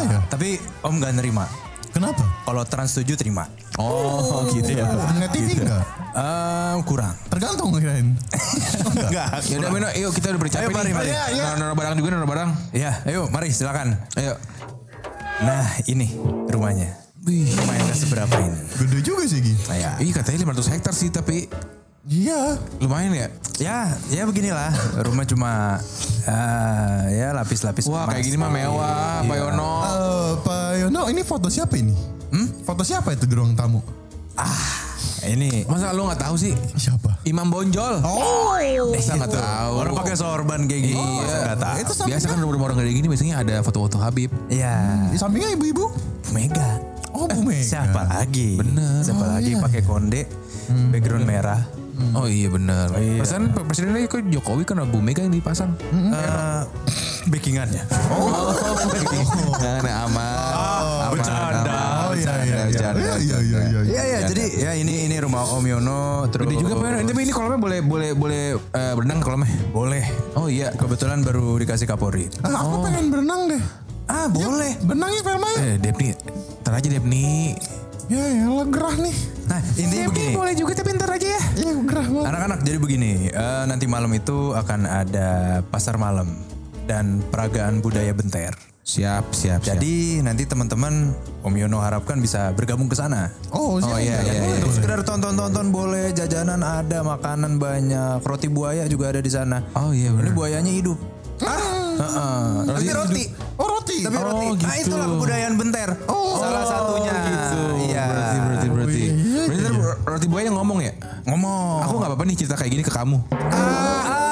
ya? 0.04 0.20
Tapi 0.28 0.60
Om 0.84 1.00
gak 1.00 1.16
nerima. 1.16 1.48
Kenapa? 1.94 2.26
Kalau 2.42 2.66
Trans 2.66 2.90
7 2.98 3.06
terima. 3.14 3.46
Oh 3.78 4.50
gitu 4.50 4.74
ya. 4.74 4.90
Nggak 4.90 5.30
TV 5.30 5.62
enggak? 5.62 5.86
Em, 6.14 6.78
kurang. 6.90 7.14
Tergantung 7.30 7.70
kirain. 7.78 8.18
Enggak. 8.94 9.42
Ya 9.50 9.56
udah 9.62 9.70
Mino, 9.74 9.90
yuk 9.98 10.14
kita 10.14 10.30
udah 10.34 10.42
bercapek 10.46 10.70
Ayo, 10.70 10.78
mari, 10.78 10.92
mari. 10.94 11.10
Iya, 11.10 11.24
iya. 11.34 11.44
Naro 11.58 11.74
barang 11.74 11.98
juga, 11.98 12.10
naro 12.14 12.30
barang. 12.30 12.50
Ya, 12.70 13.02
ayo 13.10 13.30
mari 13.34 13.50
silakan. 13.50 13.98
Ayo. 14.14 14.38
Nah, 15.42 15.66
ini 15.86 16.14
rumahnya. 16.46 16.94
Wih. 17.24 17.48
Rumah 17.50 17.76
yang 17.80 17.96
seberapa 17.96 18.36
ini. 18.38 18.60
Gede 18.78 19.00
juga 19.02 19.24
sih, 19.26 19.40
Gi. 19.40 19.56
Nah, 19.66 19.78
ya. 19.80 19.92
Ih 19.98 20.12
katanya 20.12 20.44
500 20.44 20.68
hektar 20.70 20.94
sih 20.94 21.10
tapi 21.10 21.48
Iya. 22.04 22.60
lumayan 22.84 23.16
ya. 23.16 23.28
Ya, 23.58 23.80
ya 24.12 24.28
beginilah. 24.28 24.76
Rumah 25.00 25.24
cuma 25.24 25.80
ah, 26.28 27.02
ya 27.08 27.32
lapis-lapis. 27.32 27.88
Wah 27.88 28.06
kayak 28.06 28.28
gini 28.28 28.36
mah 28.36 28.52
mewah, 28.52 29.24
Pak 29.24 29.34
Iya. 29.34 29.44
Yono. 29.48 29.72
Eh, 29.80 30.32
Pak 30.44 30.70
Yono, 30.84 31.02
ini 31.08 31.22
foto 31.24 31.48
siapa 31.48 31.80
ini? 31.80 31.96
Hmm? 32.30 32.48
Foto 32.68 32.84
siapa 32.84 33.16
itu 33.16 33.24
di 33.24 33.34
ruang 33.34 33.56
tamu? 33.56 33.80
Ini 35.26 35.64
Masa 35.66 35.92
lu 35.92 36.04
nggak 36.04 36.22
tahu 36.22 36.36
sih? 36.36 36.52
Siapa? 36.74 37.16
Imam 37.24 37.48
Bonjol. 37.48 38.04
Oh, 38.04 38.60
Masa 38.92 39.16
nggak 39.16 39.32
tahu? 39.32 39.74
orang 39.78 39.94
pakai 39.96 40.16
sorban 40.16 40.60
kayak 40.64 40.84
gini. 40.84 41.00
Iya. 41.00 41.24
Masa 41.24 41.38
nggak 41.40 41.60
tahu. 41.60 41.76
itu 41.76 41.92
sampingnya, 41.94 42.08
Biasa 42.14 42.26
kan 42.26 42.38
rumah-rumah 42.38 42.66
orang 42.68 42.78
kayak 42.80 42.94
gini 42.94 43.08
biasanya 43.08 43.36
ada 43.40 43.56
foto-foto 43.62 43.98
Habib. 43.98 44.30
Iya. 44.48 44.76
di 45.08 45.18
sampingnya 45.18 45.50
ibu-ibu. 45.54 45.86
Bu 45.88 46.30
Mega. 46.32 46.70
Oh, 47.10 47.26
Bu 47.26 47.40
Mega. 47.42 47.64
Siapa 47.64 48.02
lagi? 48.04 48.58
Bener. 48.58 49.00
Siapa 49.02 49.22
Oh, 49.22 49.32
lagi 49.32 49.52
iya. 49.52 49.62
pakai 49.62 49.82
konde, 49.82 50.22
background 50.90 51.24
merah. 51.24 51.62
Oh 52.12 52.26
iya 52.26 52.50
benar. 52.50 52.90
iya. 52.98 53.22
Perasaan 53.22 53.54
presidennya 53.54 54.10
kok 54.10 54.26
Jokowi 54.26 54.66
kan 54.66 54.82
Bu 54.84 55.00
Mega 55.00 55.22
yang 55.22 55.32
dipasang. 55.32 55.72
Eh, 55.94 56.62
backingannya. 57.28 57.86
Oh, 58.10 58.52
nah, 59.86 60.04
aman. 60.04 60.52
aman. 60.52 61.10
bercanda. 61.14 61.62
aman. 61.64 61.83
Oh, 62.54 62.68
iya, 62.70 62.78
iya, 62.78 62.90
iya. 62.94 62.94
Iya, 62.94 63.14
iya, 63.18 63.40
iya, 63.42 63.60
iya. 63.66 63.82
Iya 63.84 64.04
ya, 64.04 64.20
jadi 64.30 64.44
ya 64.62 64.72
ini 64.78 64.94
ini 65.10 65.16
rumah 65.18 65.44
Om 65.44 65.66
Yono 65.66 66.30
terus. 66.30 66.46
Gede 66.46 66.62
juga 66.62 66.74
Pak 66.78 66.86
Yono. 66.86 67.10
Tapi 67.10 67.22
ini 67.26 67.34
kolamnya 67.34 67.60
boleh 67.60 67.80
boleh 67.82 68.10
boleh 68.14 68.44
eh, 68.56 68.94
berenang 68.94 69.20
kolamnya. 69.20 69.50
Boleh. 69.74 70.04
Oh 70.38 70.48
iya. 70.48 70.70
Kebetulan 70.74 71.26
baru 71.26 71.58
dikasih 71.58 71.90
Kapolri. 71.90 72.30
Ah, 72.46 72.62
aku 72.62 72.86
pengen 72.86 73.10
berenang 73.10 73.50
deh. 73.50 73.62
Ah, 74.08 74.28
boleh. 74.28 74.78
Berenang 74.84 75.12
ya, 75.16 75.22
Velma 75.24 75.48
ya? 75.56 75.60
Eh 75.64 75.76
Depni, 75.80 76.12
ntar 76.62 76.74
aja 76.76 76.88
Depni. 76.92 77.56
Ya, 78.12 78.20
ya, 78.20 78.46
lah 78.52 78.68
gerah 78.68 78.96
nih. 79.00 79.16
Nah, 79.48 79.60
intinya 79.80 80.08
begini. 80.12 80.36
boleh 80.36 80.54
juga 80.60 80.72
tapi 80.76 80.92
ntar 80.92 81.08
aja 81.08 81.28
ya. 81.28 81.42
Iya, 81.56 81.72
gerah 81.88 82.08
banget. 82.12 82.28
Anak-anak 82.36 82.60
jadi 82.68 82.78
begini, 82.84 83.12
eh, 83.32 83.64
nanti 83.64 83.86
malam 83.88 84.12
itu 84.12 84.52
akan 84.52 84.84
ada 84.84 85.30
pasar 85.72 85.96
malam 85.96 86.36
dan 86.84 87.24
peragaan 87.32 87.80
budaya 87.80 88.12
Benter. 88.12 88.73
Siap, 88.84 89.32
siap, 89.32 89.64
siap. 89.64 89.80
Jadi 89.80 90.20
nanti 90.20 90.44
teman-teman 90.44 91.16
Om 91.40 91.56
Yono 91.56 91.80
harapkan 91.80 92.20
bisa 92.20 92.52
bergabung 92.52 92.92
ke 92.92 93.00
sana. 93.00 93.32
Oh, 93.50 93.80
Oh 93.80 93.96
iya 93.96 94.20
iya 94.20 94.44
iya. 94.44 94.60
Untuk 94.60 94.76
sekedar 94.76 95.00
tonton-tonton 95.02 95.72
boleh, 95.72 96.12
jajanan 96.12 96.60
ada, 96.60 97.00
makanan 97.00 97.56
banyak, 97.58 98.20
roti 98.20 98.52
buaya 98.52 98.84
juga 98.86 99.10
ada 99.10 99.24
di 99.24 99.32
sana. 99.32 99.64
Oh 99.74 99.90
iya 99.90 100.12
Ini 100.12 100.20
benar. 100.20 100.36
buayanya 100.36 100.68
hidup. 100.70 101.00
Heeh. 101.40 102.52
Tapi 102.68 102.90
roti. 102.92 103.24
Oh 103.56 103.68
roti. 103.70 103.98
Tapi 104.04 104.16
Oh, 104.16 104.24
roti. 104.26 104.48
Nah 104.60 104.76
gitu. 104.76 104.92
itulah 104.92 105.08
kebudayaan 105.10 105.54
benter. 105.56 105.90
Salah 106.36 106.64
satunya. 106.66 107.14
gitu. 107.24 107.62
Iya. 107.88 108.04
Berarti 108.04 108.38
berarti 108.38 108.68
berarti. 108.68 109.04
Berarti 109.48 109.62
ntar 109.64 109.76
roti 110.04 110.28
buaya 110.28 110.46
yang 110.46 110.58
ngomong 110.60 110.80
ya? 110.82 110.92
Ngomong. 111.24 111.78
Aku 111.88 111.94
nggak 111.98 112.10
apa-apa 112.12 112.24
nih 112.28 112.36
cerita 112.36 112.56
kayak 112.60 112.72
gini 112.74 112.84
ke 112.84 112.92
kamu. 112.92 113.16
Ah, 113.32 113.48
bener. 113.48 114.23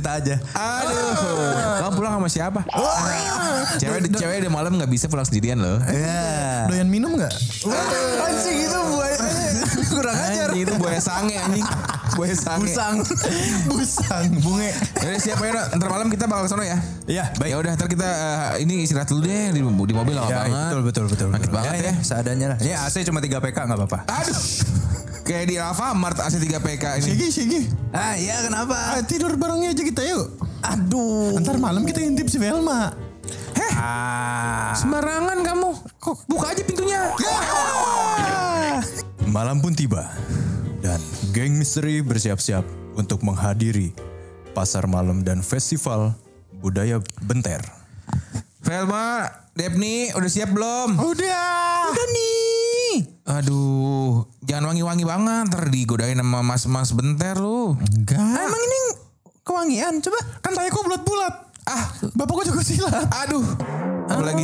Cerita 0.00 0.16
aja. 0.16 0.34
Aduh. 0.56 1.84
Kamu 1.84 1.92
pulang 1.92 2.12
sama 2.16 2.28
siapa? 2.32 2.60
Cewek 3.76 4.08
cewek 4.10 4.38
di 4.40 4.48
malam 4.48 4.72
nggak 4.80 4.88
bisa 4.88 5.06
pulang 5.06 5.28
sendirian 5.28 5.60
loh. 5.60 5.76
Iya. 5.84 6.64
Doyan 6.72 6.88
minum 6.88 7.12
nggak? 7.12 7.28
Anjing 7.68 8.58
itu 8.64 8.78
buayanya 8.88 9.64
kurang 9.92 10.16
ajar. 10.16 10.48
Anjing 10.48 10.64
itu 10.64 10.72
buaya 10.80 11.00
sange 11.04 11.36
anjing. 11.36 11.66
Buaya 12.16 12.32
sange. 12.34 12.72
Busang. 12.72 12.96
Busang. 13.70 14.24
Bunge. 14.40 14.72
Yaudah 14.98 15.20
siap 15.20 15.38
ya 15.38 15.62
Ntar 15.76 15.88
malam 15.92 16.08
kita 16.08 16.24
bakal 16.24 16.48
ke 16.48 16.50
sono 16.50 16.64
ya. 16.64 16.80
Iya, 17.04 17.24
baik. 17.36 17.50
Ya 17.52 17.56
udah 17.60 17.70
ntar 17.76 17.86
kita 17.86 18.08
eh, 18.56 18.64
ini 18.64 18.88
istirahat 18.88 19.12
dulu 19.12 19.28
deh 19.28 19.52
di, 19.52 19.60
di 19.60 19.94
mobil 19.94 20.16
lama 20.16 20.26
Ya, 20.32 20.48
banget. 20.48 20.72
betul 20.72 20.80
betul 20.82 21.04
betul. 21.12 21.28
Sakit 21.36 21.50
banget 21.52 21.72
ya. 21.84 21.92
Seadanya 22.00 22.46
lah. 22.56 22.58
Ini 22.58 22.72
AC 22.80 23.04
cuma 23.04 23.20
3 23.20 23.36
PK 23.36 23.56
nggak 23.68 23.78
apa-apa. 23.84 23.98
Aduh. 24.08 24.40
Kayak 25.30 25.46
di 25.46 25.56
Alfamart 25.62 26.18
AC 26.26 26.42
3 26.42 26.58
PK 26.58 26.84
ini. 26.98 27.06
Sigi, 27.06 27.28
Sigi. 27.30 27.60
Ah 27.94 28.18
iya 28.18 28.42
kenapa? 28.42 28.74
Ah, 28.74 28.98
tidur 29.06 29.38
barengnya 29.38 29.70
aja 29.70 29.82
kita 29.86 30.02
yuk. 30.02 30.26
Aduh. 30.58 31.38
Ntar 31.38 31.54
malam 31.54 31.86
kita 31.86 32.02
intip 32.02 32.26
si 32.26 32.42
Velma. 32.42 32.90
Ah. 33.78 34.74
Sembarangan 34.74 35.38
kamu. 35.46 35.70
Kok 36.02 36.26
buka 36.26 36.50
aja 36.50 36.66
pintunya. 36.66 37.14
Malam 39.30 39.62
pun 39.62 39.70
tiba 39.70 40.10
dan 40.82 40.98
geng 41.30 41.62
misteri 41.62 42.02
bersiap-siap 42.02 42.66
untuk 42.98 43.22
menghadiri 43.22 43.94
pasar 44.50 44.90
malam 44.90 45.22
dan 45.22 45.46
festival 45.46 46.10
budaya 46.58 46.98
Benter. 47.22 47.62
Velma, 48.66 49.30
Depni 49.54 50.10
udah 50.10 50.26
siap 50.26 50.50
belum? 50.50 50.98
Udah. 50.98 51.86
Udah 51.94 52.06
nih. 52.10 52.94
Aduh, 53.30 54.26
jangan 54.50 54.66
wangi-wangi 54.66 55.04
banget 55.04 55.46
ntar 55.46 55.62
digodain 55.68 56.18
sama 56.18 56.42
mas-mas 56.42 56.90
benter 56.90 57.38
lu. 57.38 57.78
Enggak. 57.78 58.18
Emang 58.18 58.58
ini 58.60 58.78
kewangian 59.40 59.94
coba. 60.00 60.18
Kan 60.40 60.52
tayaku 60.52 60.82
bulat-bulat. 60.82 61.34
Ah, 61.62 61.84
Bapakku 62.12 62.42
juga 62.42 62.60
silat. 62.60 63.06
aduh. 63.16 63.46
Apa 64.04 64.22
lagi? 64.24 64.42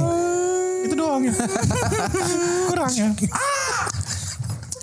Itu 0.86 0.94
doang 0.94 1.26
ya. 1.26 1.34
Kurang 2.70 2.92
ya. 2.92 3.10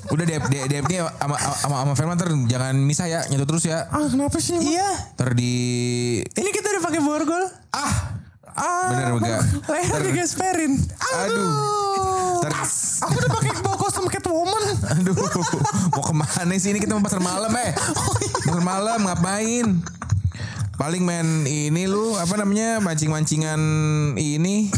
Udah 0.06 0.26
Dep, 0.28 0.44
Dep, 0.46 0.66
Depni 0.68 1.00
sama 1.00 1.36
sama 1.56 1.76
sama 1.80 1.94
Velma 1.96 2.14
ntar 2.14 2.30
jangan 2.46 2.76
misah 2.76 3.08
ya, 3.08 3.24
nyatu 3.26 3.48
terus 3.48 3.64
ya. 3.64 3.88
Ah 3.88 4.04
kenapa 4.04 4.38
sih? 4.38 4.54
emang? 4.54 4.68
Iya. 4.70 4.90
Ntar 5.16 5.30
di 5.34 5.54
Ini 6.22 6.50
kita 6.52 6.68
udah 6.70 6.84
pakai 6.84 7.00
borgol. 7.00 7.44
ah, 7.72 7.94
Ah. 8.54 8.92
bener 8.92 9.16
enggak? 9.16 9.42
Leher 9.66 10.00
digesperin. 10.04 10.78
Aduh. 11.18 11.50
Ntar, 12.40 12.54
Aku 13.04 13.14
udah 13.14 13.32
pakai 13.32 13.52
bawa 13.60 13.76
kostum 13.76 14.06
Catwoman. 14.08 14.64
aduh, 14.86 15.14
mau 15.92 16.02
ke 16.02 16.14
mana 16.14 16.54
sih 16.56 16.72
ini 16.72 16.80
kita 16.80 16.94
mau 16.94 17.02
pasar 17.02 17.20
malam 17.20 17.52
eh? 17.54 17.72
Pasar 18.42 18.62
malam 18.62 19.00
ngapain? 19.04 19.68
Paling 20.74 21.06
main 21.06 21.46
ini 21.46 21.86
lu 21.86 22.18
apa 22.18 22.34
namanya 22.34 22.82
mancing-mancingan 22.82 23.62
ini 24.18 24.74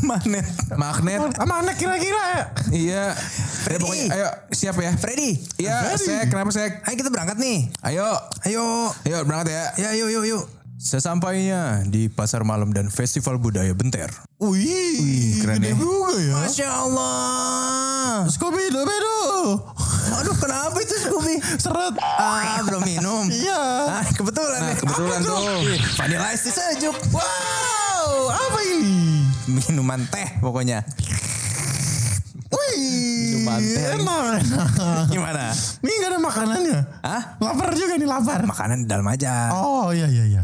Manet. 0.00 0.46
magnet. 0.78 1.20
Sama 1.34 1.58
anak 1.58 1.74
kira-kira 1.74 2.22
ya. 2.22 2.42
Iya. 2.70 3.04
Ya, 3.60 3.76
pokoknya, 3.76 4.06
ayo 4.10 4.28
siap 4.48 4.78
ya. 4.78 4.94
Freddy. 4.94 5.36
Iya, 5.58 5.98
sek. 5.98 6.30
Kenapa 6.30 6.48
sek? 6.48 6.86
Ayo 6.86 6.94
kita 6.94 7.10
berangkat 7.10 7.36
nih. 7.36 7.66
Ayo, 7.82 8.08
Ayo. 8.46 8.94
ayo 9.02 9.16
berangkat 9.26 9.50
ya. 9.50 9.64
Ya 9.76 9.90
yuk 9.98 10.08
yuk 10.14 10.24
yuk. 10.24 10.44
Sesampainya 10.80 11.84
di 11.84 12.08
pasar 12.08 12.40
malam 12.40 12.72
dan 12.72 12.88
festival 12.88 13.36
budaya 13.36 13.76
Benter. 13.76 14.08
Wih, 14.40 15.36
keren 15.38 15.60
ya. 15.60 15.76
juga 15.76 16.16
ya. 16.16 16.32
Masya 16.40 16.68
Allah. 16.72 18.24
Scooby 18.24 18.72
Doo 18.72 18.88
Bedo. 18.88 19.20
Aduh 20.16 20.32
kenapa 20.34 20.80
itu 20.80 20.96
Scooby? 20.96 21.36
Seret. 21.60 22.00
Ah 22.00 22.64
belum 22.64 22.80
minum. 22.88 23.28
Iya. 23.28 23.60
Ah, 23.92 24.08
kebetulan 24.08 24.56
Nah, 24.56 24.72
nih. 24.72 24.76
kebetulan 24.80 25.20
tuh. 25.20 25.40
Vanilla 26.00 26.32
ice 26.32 26.48
sejuk. 26.48 26.96
Wow, 27.12 28.32
apa 28.32 28.58
ini? 28.64 29.28
Minuman 29.52 30.08
teh 30.08 30.40
pokoknya. 30.40 30.80
Wih, 32.50 33.46
enak. 33.46 34.42
Gimana? 35.14 35.54
Ini 35.54 35.92
gak 35.96 36.10
ada 36.10 36.18
makanannya. 36.18 36.78
Hah? 37.00 37.22
Lapar 37.38 37.70
juga 37.72 37.94
nih 37.94 38.08
lapar. 38.08 38.42
Makanan 38.42 38.84
di 38.84 38.86
dalam 38.90 39.06
aja. 39.06 39.54
Oh 39.54 39.94
iya 39.94 40.06
iya 40.06 40.24
iya. 40.26 40.42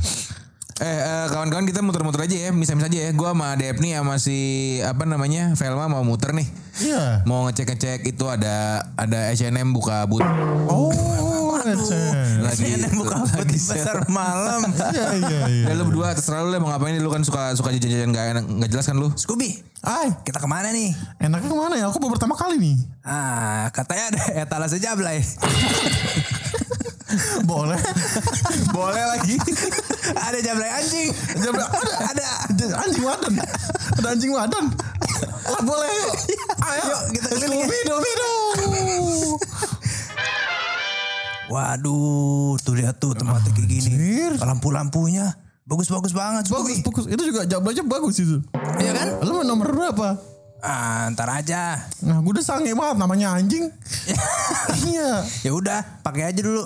Eh, 0.76 0.84
eh, 0.84 1.26
kawan-kawan 1.32 1.64
kita 1.64 1.80
muter-muter 1.80 2.28
aja 2.28 2.36
ya, 2.36 2.50
bisa-bisa 2.52 2.86
aja 2.86 2.98
ya. 3.08 3.10
Gua 3.10 3.32
sama 3.32 3.56
Depni 3.56 3.96
sama 3.96 4.20
si 4.20 4.36
apa 4.84 5.08
namanya 5.08 5.56
Velma 5.56 5.88
mau 5.88 6.04
muter 6.04 6.36
nih. 6.36 6.46
Iya. 6.78 7.24
Mau 7.24 7.48
ngecek-ngecek 7.48 8.04
itu 8.04 8.24
ada 8.28 8.84
ada 8.94 9.32
H&M 9.32 9.72
buka 9.72 10.04
but 10.04 10.20
Oh, 10.68 11.56
Ecen. 11.66 12.46
lagi 12.46 12.78
Ini 12.78 12.92
buka 12.94 13.26
apa 13.26 13.42
di 13.42 13.58
pasar 13.58 14.06
malam. 14.12 14.70
Iya 14.70 15.06
iya 15.18 15.40
iya. 15.48 15.64
Ya 15.66 15.74
lu 15.74 15.88
berdua 15.88 16.14
terserah 16.14 16.44
lu 16.44 16.52
deh 16.52 16.60
mau 16.62 16.70
ngapain 16.70 16.94
lu 17.00 17.10
kan 17.10 17.24
suka 17.24 17.56
suka 17.56 17.74
jajan-jajan 17.74 18.12
gak 18.12 18.26
enak 18.36 18.44
gak 18.62 18.70
jelas 18.70 18.86
kan 18.86 19.00
lu. 19.00 19.08
Scooby, 19.16 19.58
Ay, 19.86 20.10
kita 20.26 20.42
ke 20.42 20.50
mana 20.50 20.74
nih? 20.74 20.90
enaknya 21.22 21.46
ke 21.46 21.54
mana 21.54 21.74
ya? 21.78 21.86
Aku 21.86 22.02
baru 22.02 22.18
pertama 22.18 22.34
kali 22.34 22.58
nih. 22.58 22.74
Ah, 23.06 23.70
katanya 23.70 24.10
ada 24.10 24.22
etalase 24.42 24.82
jablay. 24.82 25.22
Boleh. 27.46 27.78
Boleh 28.76 29.04
lagi. 29.14 29.38
ada 30.10 30.38
jablay 30.42 30.70
anjing. 30.74 31.14
Jablay 31.38 31.62
ada. 32.02 32.26
Ada. 32.50 32.66
Anjing 32.82 33.04
wadan. 33.06 33.34
Ada 33.94 34.06
anjing 34.10 34.32
wadan. 34.34 34.64
Lah 35.46 35.62
boleh. 35.62 35.86
Ayo 36.66 36.82
Yuk, 36.82 37.00
kita 37.14 37.28
keliling 37.38 37.60
ya. 37.62 37.66
Scooby 37.70 37.80
Doo 37.86 37.98
Bedo. 38.02 38.30
Waduh, 41.46 42.58
tuh 42.58 42.74
lihat 42.74 42.98
tuh 42.98 43.14
tempatnya 43.14 43.54
kayak 43.54 43.68
gini. 43.70 43.90
Lampu-lampunya 44.42 45.45
bagus-bagus 45.66 46.14
banget. 46.14 46.46
Bagus, 46.46 46.78
bagus. 46.80 47.04
Itu 47.10 47.22
juga 47.26 47.42
jablanya 47.44 47.82
bagus 47.82 48.16
itu. 48.22 48.38
Iya 48.78 48.92
kan? 48.94 49.06
Lu 49.26 49.42
mau 49.42 49.44
nomor 49.44 49.68
berapa? 49.74 50.08
Ah, 50.62 51.10
ntar 51.12 51.28
aja. 51.28 51.84
Nah, 52.06 52.22
gue 52.22 52.32
udah 52.32 52.46
sange 52.46 52.72
banget 52.72 52.96
namanya 52.96 53.36
anjing. 53.36 53.68
iya. 54.88 55.26
Ya 55.44 55.50
udah, 55.52 56.00
pakai 56.00 56.32
aja 56.32 56.40
dulu. 56.40 56.64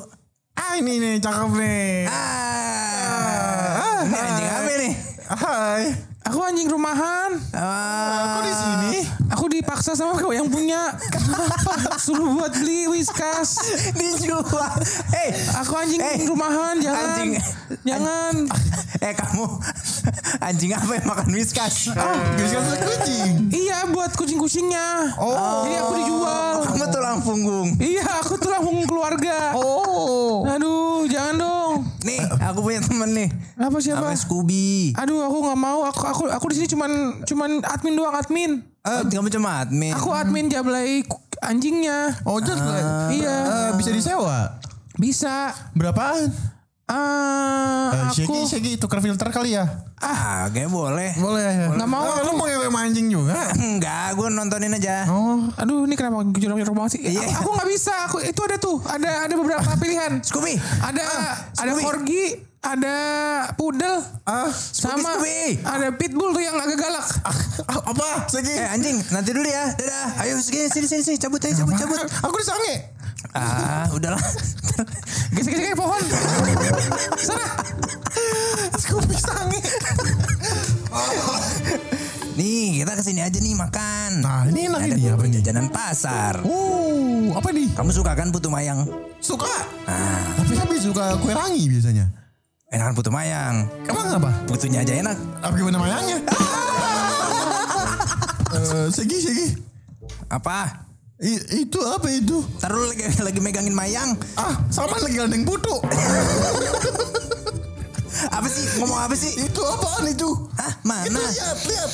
Ah 0.55 0.77
ini 0.77 1.01
nih 1.01 1.15
cakep 1.19 1.51
nih. 1.57 2.07
Ah, 2.07 4.05
ini 4.05 4.15
anjing 4.15 4.47
apa 4.47 4.71
nih? 4.77 4.93
Hai. 5.27 5.85
Aku 6.31 6.39
anjing 6.45 6.69
rumahan. 6.69 7.33
Ah, 7.57 8.39
Kok 8.39 8.43
di 8.45 8.53
sini? 8.55 9.00
Aku 9.71 9.79
dipaksa 9.79 9.95
sama 9.95 10.19
kau 10.19 10.35
yang 10.35 10.51
punya. 10.51 10.91
Suruh 12.03 12.35
buat 12.35 12.51
beli 12.53 12.91
whiskas. 12.91 13.55
dijual. 13.95 14.43
Eh, 15.15 15.31
Aku 15.63 15.79
anjing 15.79 16.03
Eh, 16.03 16.27
rumahan, 16.27 16.75
jangan. 16.75 17.07
anjing. 17.07 17.31
Jangan. 17.87 18.35
eh 18.99 19.15
kamu 19.15 19.47
anjing 20.51 20.75
apa 20.75 20.91
yang 20.91 21.07
makan 21.07 21.29
whiskas? 21.31 21.87
Whiskas 22.43 22.67
kucing. 22.83 23.47
Iya 23.49 23.87
buat 23.89 24.11
kucing-kucingnya. 24.13 25.15
Oh. 25.17 25.63
Jadi 25.63 25.75
aku 25.79 25.93
dijual. 25.97 26.55
Kamu 26.67 26.85
tulang 26.91 27.19
punggung. 27.23 27.69
Iya 27.79 28.11
aku 28.19 28.35
tuh 28.37 28.51
langsung 28.51 28.75
keluarga. 28.85 29.55
Oh. 29.55 30.43
Aduh 30.45 31.07
jangan 31.07 31.39
dong. 31.39 31.75
Nih, 32.03 32.19
aku 32.43 32.59
punya 32.61 32.83
temen 32.83 33.15
nih. 33.15 33.29
Apa 33.55 33.79
siapa? 33.79 34.03
Namanya 34.03 34.19
Scooby. 34.19 34.99
Aduh 34.99 35.23
aku 35.23 35.47
nggak 35.47 35.59
mau. 35.59 35.87
Aku 35.87 36.01
aku 36.03 36.23
aku 36.27 36.45
di 36.51 36.59
sini 36.59 36.69
cuman 36.69 36.91
cuman 37.23 37.63
admin 37.63 37.95
doang 37.95 38.19
admin. 38.19 38.67
Eh, 38.81 39.01
kamu 39.07 39.29
cuma 39.31 39.61
admin. 39.61 39.93
Aku 39.93 40.09
admin 40.11 40.49
jablay 40.49 41.05
anjingnya. 41.41 42.17
Oh, 42.25 42.41
just 42.41 42.65
Iya. 43.11 43.37
Eh, 43.45 43.71
bisa 43.77 43.91
disewa. 43.91 44.57
Bisa. 44.97 45.53
Berapaan? 45.73 46.33
Ah, 46.91 47.93
Eh, 47.93 48.03
aku 48.03 48.35
Shaggy, 48.35 48.41
Shaggy 48.49 48.73
tukar 48.75 48.99
filter 48.99 49.29
kali 49.29 49.55
ya? 49.55 49.63
ah, 49.97 50.49
kayak 50.49 50.67
boleh. 50.67 51.13
Boleh. 51.15 51.71
Nggak 51.71 51.87
mau, 51.87 52.03
Oh, 52.03 52.19
lu 52.19 52.33
mau 52.35 52.49
ngewe 52.49 52.67
anjing 52.67 53.07
juga? 53.07 53.37
Enggak, 53.61 54.17
gue 54.17 54.27
nontonin 54.29 54.73
aja. 54.73 55.07
Oh. 55.07 55.39
Aduh 55.55 55.85
ini 55.85 55.95
kenapa 55.95 56.25
jorok-jorok 56.27 56.75
banget 56.75 56.91
sih? 56.97 57.01
Iya. 57.11 57.31
Aku- 57.37 57.53
nggak 57.53 57.69
bisa. 57.69 57.95
Aku 58.07 58.19
itu 58.19 58.41
ada 58.41 58.57
tuh. 58.57 58.81
Ada 58.83 59.29
ada 59.29 59.35
beberapa 59.35 59.63
pilihan. 59.83 60.19
Scooby. 60.19 60.57
Ada 60.81 61.05
ada 61.55 61.71
Scooby. 61.71 61.83
corgi, 61.85 62.25
ada 62.61 62.97
poodle, 63.57 64.05
Ah, 64.23 64.53
sama 64.53 65.17
Scooby. 65.17 65.65
ada 65.65 65.89
pitbull 65.91 66.31
tuh 66.31 66.45
yang 66.45 66.55
agak 66.55 66.77
galak. 66.79 67.07
ah, 67.25 67.37
apa? 67.83 68.29
Shaggy. 68.29 68.53
Eh 68.53 68.69
anjing, 68.69 68.97
nanti 69.09 69.33
dulu 69.33 69.43
ya. 69.43 69.73
Dadah. 69.73 70.09
Ayo 70.21 70.37
sini 70.39 70.69
sini 70.69 70.87
sini, 70.87 71.03
sini. 71.03 71.17
cabut 71.17 71.41
aja, 71.41 71.57
cabut 71.57 71.73
cabut. 71.75 71.99
Aku 72.21 72.37
disange. 72.37 72.75
Ah, 73.33 73.89
udahlah. 73.91 74.21
Gesek-gesek 75.35 75.73
pohon. 75.73 76.03
Sana. 77.17 77.49
Scooby 78.77 79.17
sange. 79.17 79.61
Nih, 82.37 82.81
kita 82.81 82.93
ke 82.93 83.03
sini 83.03 83.21
aja 83.21 83.37
nih 83.37 83.53
makan. 83.53 84.11
Nah, 84.21 84.45
ini 84.47 84.67
enak 84.67 84.81
Ada 84.81 84.95
ini 84.95 85.03
apa 85.07 85.25
nih? 85.25 85.33
jajanan 85.41 85.67
pasar. 85.69 86.35
Oh, 86.45 87.33
apa 87.35 87.49
nih? 87.51 87.69
Kamu 87.73 87.91
suka 87.91 88.13
kan 88.13 88.29
putu 88.29 88.49
mayang? 88.49 88.85
Suka. 89.19 89.49
Tapi 90.37 90.53
tapi 90.55 90.75
suka 90.77 91.17
kue 91.19 91.33
rangi 91.33 91.65
biasanya. 91.69 92.20
Enakan 92.71 92.95
putu 92.95 93.11
mayang. 93.11 93.67
Emang 93.83 94.07
apa? 94.15 94.31
Putunya 94.47 94.87
aja 94.87 94.95
enak. 94.95 95.19
Apa 95.43 95.55
gimana 95.55 95.79
mayangnya? 95.79 96.19
Eh, 98.51 98.91
segi 98.91 99.15
segi. 99.15 99.47
Apa? 100.27 100.83
I- 101.23 101.63
itu 101.63 101.79
apa 101.87 102.11
itu? 102.11 102.43
Taruh 102.59 102.83
lagi, 102.91 103.07
lagi 103.31 103.39
megangin 103.39 103.71
mayang. 103.71 104.19
Ah, 104.35 104.59
sama 104.75 104.99
lagi 104.99 105.15
gandeng 105.15 105.47
putu. 105.47 105.71
Apa 108.35 108.45
sih? 108.51 108.67
Ngomong 108.77 109.01
apa 109.01 109.15
sih? 109.17 109.33
itu 109.39 109.63
apaan 109.65 110.05
itu? 110.05 110.29
Hah? 110.59 110.73
Itu 110.77 111.15
Mana? 111.15 111.25
lihat, 111.25 111.59
lihat. 111.65 111.91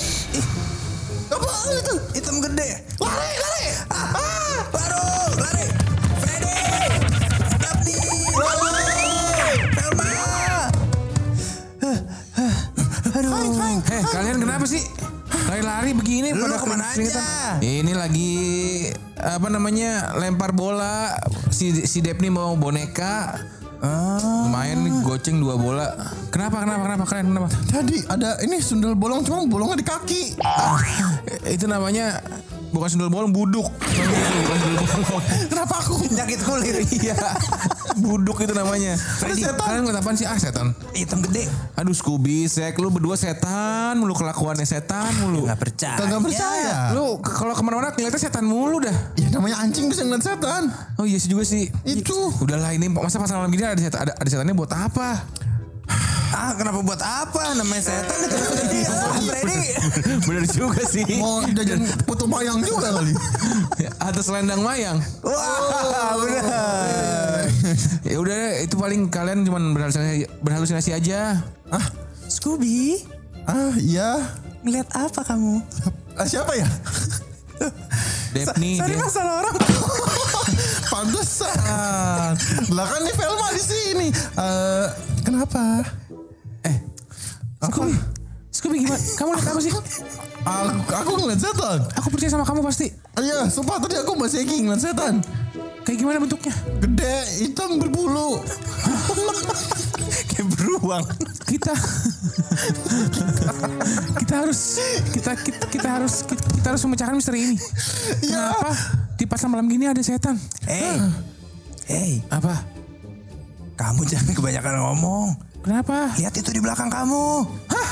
Apaan 1.29 1.71
itu? 1.77 1.95
Hitam 2.19 2.37
gede. 2.43 2.83
Lari, 2.99 3.35
lari. 3.39 3.67
Ah, 3.93 4.61
baru, 4.75 5.07
lari. 5.39 5.65
Heh, 13.97 14.05
kalian 14.13 14.37
kenapa 14.45 14.69
sih? 14.69 14.85
Lari-lari 15.49 15.97
begini 15.97 16.37
Lu 16.37 16.45
pada 16.45 16.61
ke 16.61 16.67
mana 16.69 16.85
aja? 16.93 17.57
Ini 17.65 17.97
lagi 17.97 18.35
apa 19.17 19.49
namanya 19.49 20.13
lempar 20.21 20.53
bola. 20.53 21.17
Si 21.49 21.73
si 21.89 22.05
Depni 22.05 22.29
mau 22.29 22.53
boneka. 22.61 23.41
Ah. 23.81 24.53
Main 24.53 24.85
nih, 24.85 25.01
goceng 25.01 25.41
dua 25.41 25.57
bola. 25.57 25.97
Kenapa 26.29 26.61
kenapa 26.61 26.93
kenapa 26.93 27.05
kalian 27.09 27.27
kenapa? 27.33 27.49
Tadi 27.73 27.97
ada 28.05 28.37
ini 28.45 28.61
sundel 28.61 28.93
bolong 28.93 29.25
cuma 29.25 29.49
bolongnya 29.49 29.81
di 29.81 29.87
kaki. 29.89 30.23
Ah, 30.45 30.77
itu 31.49 31.65
namanya 31.65 32.21
bukan 32.77 32.89
sundel 32.93 33.09
bolong 33.09 33.33
buduk. 33.33 33.65
Bukan 33.65 34.57
sundel 34.61 34.85
bolong. 34.85 35.25
Kenapa 35.49 35.75
aku? 35.81 36.05
Penyakit 36.05 36.41
kulit. 36.45 36.85
Iya. 37.01 37.17
Buduk 37.97 38.39
itu 38.39 38.53
namanya. 38.53 38.93
Freddy, 38.95 39.41
setan. 39.43 39.57
kalian 39.59 39.81
ngeliat 39.83 39.99
apaan 39.99 40.15
sih? 40.15 40.25
Ah 40.25 40.37
setan. 40.37 40.77
Hitam 40.93 41.21
gede. 41.21 41.49
Aduh 41.75 41.91
Scooby, 41.91 42.45
Sek, 42.45 42.77
lu 42.77 42.89
berdua 42.89 43.17
setan 43.17 43.97
mulu 43.97 44.13
kelakuannya 44.13 44.63
setan 44.63 45.17
mulu. 45.19 45.45
Gak 45.45 45.57
percaya. 45.57 45.97
Kagak 45.97 46.21
percaya. 46.21 46.93
Lu 46.93 47.17
ke- 47.19 47.33
kalau 47.33 47.53
ke 47.53 47.63
mana-mana 47.63 47.91
ngeliatnya 47.91 48.21
setan 48.21 48.45
mulu 48.45 48.79
dah. 48.79 48.93
Ya 49.15 49.29
namanya 49.31 49.61
anjing 49.61 49.89
bisa 49.89 50.03
ngeliat 50.03 50.23
setan. 50.23 50.69
Oh 50.95 51.05
iya 51.05 51.17
sih 51.17 51.27
juga 51.27 51.43
sih. 51.43 51.73
Itu. 51.83 52.37
Udahlah 52.37 52.71
ini 52.71 52.87
masa 52.87 53.17
pasang 53.17 53.41
malam 53.41 53.49
gini 53.49 53.65
ada 53.65 53.77
setan, 53.77 54.01
ada, 54.03 54.13
ada 54.13 54.29
setannya 54.29 54.53
buat 54.53 54.71
apa? 54.71 55.25
Ah, 56.35 56.53
kenapa 56.55 56.79
buat 56.83 57.03
apa? 57.03 57.55
Namanya 57.55 57.83
setan 57.83 58.19
itu. 58.27 58.37
Ah, 58.91 59.19
Freddy. 59.23 59.61
Bener 60.27 60.45
juga 60.47 60.83
sih. 60.87 61.05
Mau 61.21 61.43
jajan 61.47 61.87
putu 62.03 62.27
mayang 62.27 62.59
juga 62.63 62.91
kali. 62.91 63.15
Atas 64.07 64.27
selendang 64.27 64.63
mayang. 64.63 64.99
Wah, 65.23 66.15
benar. 66.19 67.47
Ya 68.03 68.17
udah 68.19 68.41
itu 68.63 68.75
paling 68.79 69.11
kalian 69.11 69.43
cuman 69.47 69.75
berhalusinasi, 69.75 70.27
berhalusinasi 70.43 70.91
aja. 70.95 71.43
Ah, 71.71 71.87
Scooby, 72.27 73.03
ah 73.47 73.75
iya. 73.79 74.23
ngeliat 74.67 74.91
apa 74.99 75.23
kamu? 75.23 75.63
Ah, 76.19 76.27
siapa 76.27 76.55
ya? 76.59 76.67
Depni 78.35 78.77
Sorry 78.77 78.95
dia. 78.95 79.01
mas, 79.01 79.13
salah 79.15 79.35
orang. 79.47 79.55
Pantesan. 80.97 82.33
Lah 82.73 82.89
kan 82.89 83.05
nih 83.05 83.13
Velma 83.13 83.53
di 83.53 83.61
sini. 83.61 84.09
Eh, 84.17 84.87
kenapa? 85.21 85.85
Eh, 86.65 86.73
Scooby. 87.69 87.93
Scooby 88.49 88.77
gimana? 88.81 88.97
Kamu 89.21 89.37
lihat 89.37 89.45
apa 89.45 89.61
sih? 89.61 89.73
Aku, 89.77 90.93
aku 90.97 91.11
ngeliat 91.21 91.37
setan. 91.45 91.85
Aku 92.01 92.09
percaya 92.09 92.33
sama 92.33 92.49
kamu 92.49 92.65
pasti. 92.65 92.89
Iya, 93.21 93.45
sumpah 93.53 93.77
tadi 93.77 94.01
aku 94.01 94.17
masih 94.17 94.41
Egi 94.49 94.65
ngeliat 94.65 94.81
setan. 94.81 95.21
Kayak 95.85 96.01
gimana 96.01 96.17
bentuknya? 96.17 96.55
Gede, 96.81 97.45
hitam, 97.45 97.77
berbulu. 97.77 98.41
Kayak 100.33 100.49
beruang. 100.57 101.05
Kita 101.45 101.77
kita 104.17 104.35
harus 104.49 104.61
kita 105.13 105.33
kita, 105.45 105.65
kita 105.69 105.89
harus 106.01 106.25
kita, 106.25 106.43
kita 106.57 106.67
harus 106.73 106.83
memecahkan 106.89 107.15
misteri 107.21 107.53
ini. 107.53 107.57
Iya. 108.25 108.49
Kenapa 108.49 109.06
di 109.17 109.25
pasar 109.25 109.49
malam 109.49 109.65
gini 109.67 109.89
ada 109.89 110.01
setan? 110.05 110.37
Hey, 110.69 111.01
hey, 111.89 112.13
Apa? 112.29 112.77
kamu 113.77 114.09
jangan 114.09 114.33
kebanyakan 114.33 114.75
ngomong. 114.81 115.29
Kenapa? 115.61 116.17
Lihat 116.17 116.33
itu 116.33 116.49
di 116.49 116.61
belakang 116.65 116.89
kamu. 116.89 117.45
Hah? 117.69 117.89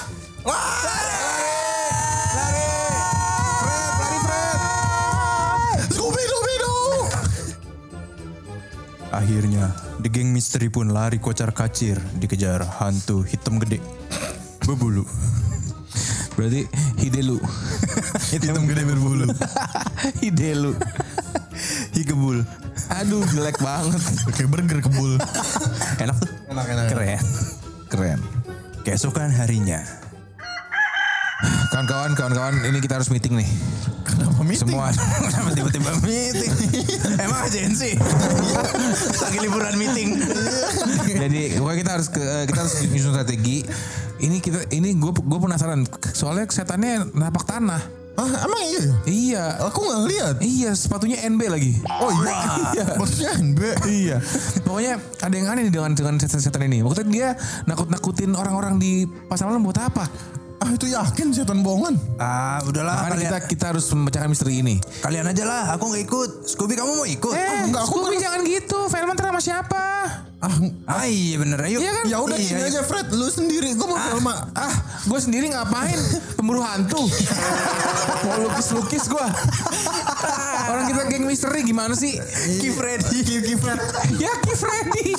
Scooby 5.93 6.23
Scooby 6.25 6.55
Akhirnya, 9.13 9.77
The 10.01 10.09
Gang 10.09 10.33
Misteri 10.33 10.73
pun 10.73 10.89
lari 10.93 11.21
kocar 11.21 11.53
kacir 11.53 12.01
dikejar 12.17 12.65
hantu 12.81 13.21
hitam 13.25 13.61
gede. 13.61 13.81
Berbulu. 14.65 15.05
Berarti 16.35 16.67
Hidelu. 16.99 17.39
Hitam 18.35 18.67
gede 18.67 18.83
berbulu. 18.83 19.27
Hidelu. 20.23 20.73
Higebul. 21.95 22.43
Aduh 22.91 23.23
jelek 23.31 23.59
banget. 23.63 24.03
Kayak 24.35 24.49
burger 24.51 24.79
kebul. 24.83 25.13
Enak 26.03 26.17
tuh. 26.19 26.31
Enak 26.51 26.67
enak. 26.67 26.85
Keren. 26.91 27.23
Keren. 27.89 28.21
Keesokan 28.85 29.33
harinya, 29.33 29.81
Kawan-kawan, 31.73 32.13
kawan-kawan, 32.13 32.55
ini 32.69 32.85
kita 32.85 33.01
harus 33.01 33.09
meeting 33.09 33.41
nih. 33.41 33.49
Kenapa 34.15 34.43
meeting? 34.47 34.71
Semua. 34.71 34.87
Kenapa 34.95 35.51
tiba-tiba 35.53 35.91
meeting? 36.07 36.53
Emang 37.19 37.41
agensi? 37.45 37.91
Lagi 39.21 39.39
liburan 39.43 39.75
meeting. 39.75 40.09
Jadi 41.05 41.59
pokoknya 41.59 41.79
kita 41.83 41.93
harus 41.99 42.09
ke, 42.09 42.23
kita 42.47 42.59
harus 42.63 42.75
nyusun 42.89 43.13
strategi. 43.13 43.67
Ini 44.23 44.37
kita 44.39 44.71
ini 44.71 44.95
gue 44.95 45.11
gue 45.11 45.39
penasaran 45.43 45.85
soalnya 46.15 46.47
setannya 46.47 47.11
napak 47.13 47.45
tanah. 47.45 47.83
Ah, 48.15 48.47
emang 48.47 48.63
iya 48.63 48.79
ya? 48.79 48.95
Iya. 49.11 49.45
Aku 49.67 49.83
nggak 49.83 49.99
ngeliat. 50.07 50.37
Iya, 50.39 50.71
sepatunya 50.79 51.19
NB 51.27 51.51
lagi. 51.51 51.83
Oh 51.99 52.15
iya. 52.15 52.95
Maksudnya 52.95 53.31
NB. 53.43 53.61
Iya. 53.91 54.17
Pokoknya 54.63 55.03
ada 55.19 55.35
yang 55.35 55.51
aneh 55.51 55.67
nih 55.67 55.75
dengan 55.75 55.99
dengan 55.99 56.15
setan-setan 56.23 56.63
ini. 56.71 56.87
Waktu 56.87 57.11
dia 57.11 57.35
nakut-nakutin 57.67 58.39
orang-orang 58.39 58.79
di 58.79 59.11
pasar 59.27 59.51
malam 59.51 59.67
buat 59.67 59.83
apa? 59.83 60.07
Ah 60.65 60.73
itu 60.73 60.89
yakin 60.89 61.29
setan 61.29 61.61
bohongan. 61.61 61.93
Ah, 62.17 62.57
udahlah 62.65 63.05
Makanya 63.05 63.13
kalian. 63.13 63.29
kita 63.29 63.39
kita 63.47 63.65
harus 63.69 63.85
memecahkan 63.87 64.27
misteri 64.27 64.55
ini. 64.59 64.81
Kalian 64.99 65.29
aja 65.29 65.45
lah, 65.45 65.65
aku 65.71 65.93
nggak 65.93 66.03
ikut. 66.03 66.31
Scooby 66.47 66.73
kamu 66.73 66.93
mau 66.95 67.05
ikut? 67.05 67.35
Eh, 67.35 67.69
enggak, 67.69 67.85
aku 67.85 68.01
Scooby 68.01 68.17
jangan 68.17 68.41
gitu. 68.43 68.79
Velman 68.89 69.13
sama 69.15 69.41
siapa? 69.41 69.83
Ah, 70.41 70.57
Ah 70.87 71.05
iya 71.05 71.37
bener, 71.37 71.61
ayo. 71.63 71.81
Iya 71.81 71.93
kan? 71.95 72.05
ya 72.07 72.17
udah 72.19 72.37
Iya, 72.37 72.47
sini 72.47 72.61
iya. 72.63 72.69
aja 72.71 72.81
Fred, 72.83 73.09
lu 73.11 73.29
sendiri. 73.29 73.73
Gue 73.73 73.85
mau 73.87 73.97
Velma. 73.97 74.49
Ah, 74.55 74.73
gue 75.03 75.19
sendiri 75.19 75.49
ngapain? 75.49 76.01
Pemburu 76.37 76.61
hantu. 76.61 77.01
Mau 78.25 78.41
lukis-lukis 78.43 79.05
gue. 79.05 79.27
Orang 80.71 80.85
kita 80.87 81.03
geng 81.07 81.25
misteri 81.25 81.61
gimana 81.61 81.93
sih? 81.93 82.17
Ki 82.57 82.69
Freddy, 82.71 83.21
Ki, 83.21 83.37
Ki 83.43 83.55
Fred. 83.55 83.77
Ya 84.17 84.33
Ki 84.41 84.55
Freddy. 84.55 85.13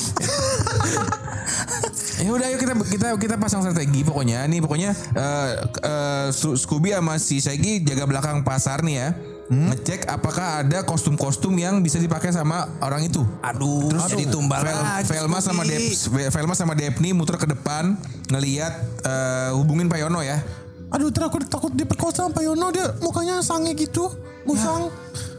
Ya 2.21 2.29
udah 2.31 2.47
ayo 2.47 2.57
kita 2.59 2.73
kita 2.87 3.07
kita 3.19 3.35
pasang 3.35 3.59
strategi 3.59 4.07
pokoknya 4.07 4.47
nih 4.47 4.59
pokoknya 4.63 4.91
eh 4.95 5.51
eh, 5.83 6.27
Su- 6.31 6.55
Scooby 6.55 6.95
sama 6.95 7.19
si 7.19 7.43
Shaggy 7.43 7.83
jaga 7.83 8.07
belakang 8.07 8.43
pasar 8.45 8.83
nih 8.83 8.95
ya. 8.95 9.09
Ngecek 9.45 10.09
apakah 10.09 10.65
ada 10.65 10.81
kostum-kostum 10.81 11.53
yang 11.53 11.77
bisa 11.85 12.01
dipakai 12.01 12.33
sama 12.33 12.65
orang 12.81 13.05
itu. 13.05 13.21
Aduh, 13.45 13.93
terus 13.93 14.09
jadi 14.09 14.25
tumbal 14.25 14.65
Vel-. 14.65 15.05
Velma 15.05 15.37
sama 15.37 15.61
Dep. 15.61 15.85
Velma 16.33 16.57
sama 16.57 16.73
Depni 16.73 17.13
muter 17.13 17.37
ke 17.37 17.45
depan 17.45 17.93
ngelihat 18.33 18.73
eh, 19.05 19.53
hubungin 19.53 19.85
Pak 19.85 20.01
Yono 20.01 20.25
ya. 20.25 20.41
Aduh, 20.89 21.13
aku 21.13 21.45
takut 21.45 21.69
diperkosa 21.77 22.25
sama 22.25 22.33
Pak 22.33 22.41
Yono. 22.41 22.73
Dia 22.73 22.89
mukanya 23.05 23.45
sange 23.45 23.77
gitu. 23.77 24.09
Musang. 24.49 24.89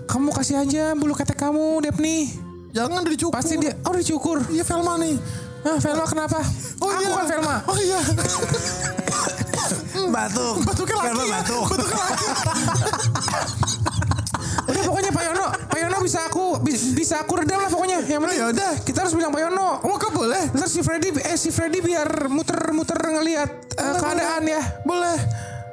Kamu 0.07 0.31
kasih 0.31 0.62
aja 0.62 0.95
bulu 0.95 1.11
ketek 1.19 1.35
kamu 1.35 1.83
Depni. 1.83 2.31
Jangan 2.71 3.03
dicukur. 3.11 3.35
Pasti 3.35 3.59
dia 3.59 3.75
oh 3.83 3.95
dicukur. 3.97 4.39
Iya 4.55 4.62
Velma 4.62 5.03
nih. 5.03 5.19
Ah, 5.66 5.76
Velma 5.76 6.07
kenapa? 6.07 6.38
Oh 6.79 6.87
Aku 6.87 7.02
iya. 7.02 7.11
kan 7.12 7.26
Velma. 7.26 7.57
Oh 7.66 7.74
iya. 7.76 7.98
batuk. 10.07 10.55
Batuknya 10.62 10.94
laki 10.96 11.07
Velma 11.09 11.24
ya. 11.24 11.31
batuk. 11.37 11.64
Batuknya 11.66 11.98
laki. 11.98 12.26
Udah 14.66 14.83
pokoknya 14.83 15.11
Pak 15.11 15.22
Yono, 15.24 15.46
Pak 15.64 15.79
Yono 15.79 15.98
bisa 16.00 16.26
aku 16.26 16.59
bi- 16.59 16.74
bisa 16.92 17.22
aku 17.22 17.38
redam 17.38 17.59
lah 17.59 17.70
pokoknya. 17.70 18.02
Yang 18.02 18.20
penting 18.20 18.38
ya 18.38 18.46
udah. 18.48 18.70
kita 18.83 18.98
harus 19.00 19.14
bilang 19.14 19.31
Pak 19.31 19.42
Yono. 19.42 19.68
Oh, 19.81 19.94
kok 19.96 20.11
boleh? 20.11 20.42
Ntar 20.50 20.66
si 20.66 20.83
Freddy 20.83 21.11
eh 21.16 21.35
si 21.35 21.50
Freddy 21.50 21.79
biar 21.79 22.26
muter-muter 22.26 22.98
ngelihat 22.98 23.50
eh, 23.72 23.94
keadaan 23.96 24.42
ya. 24.42 24.62
Boleh. 24.83 25.18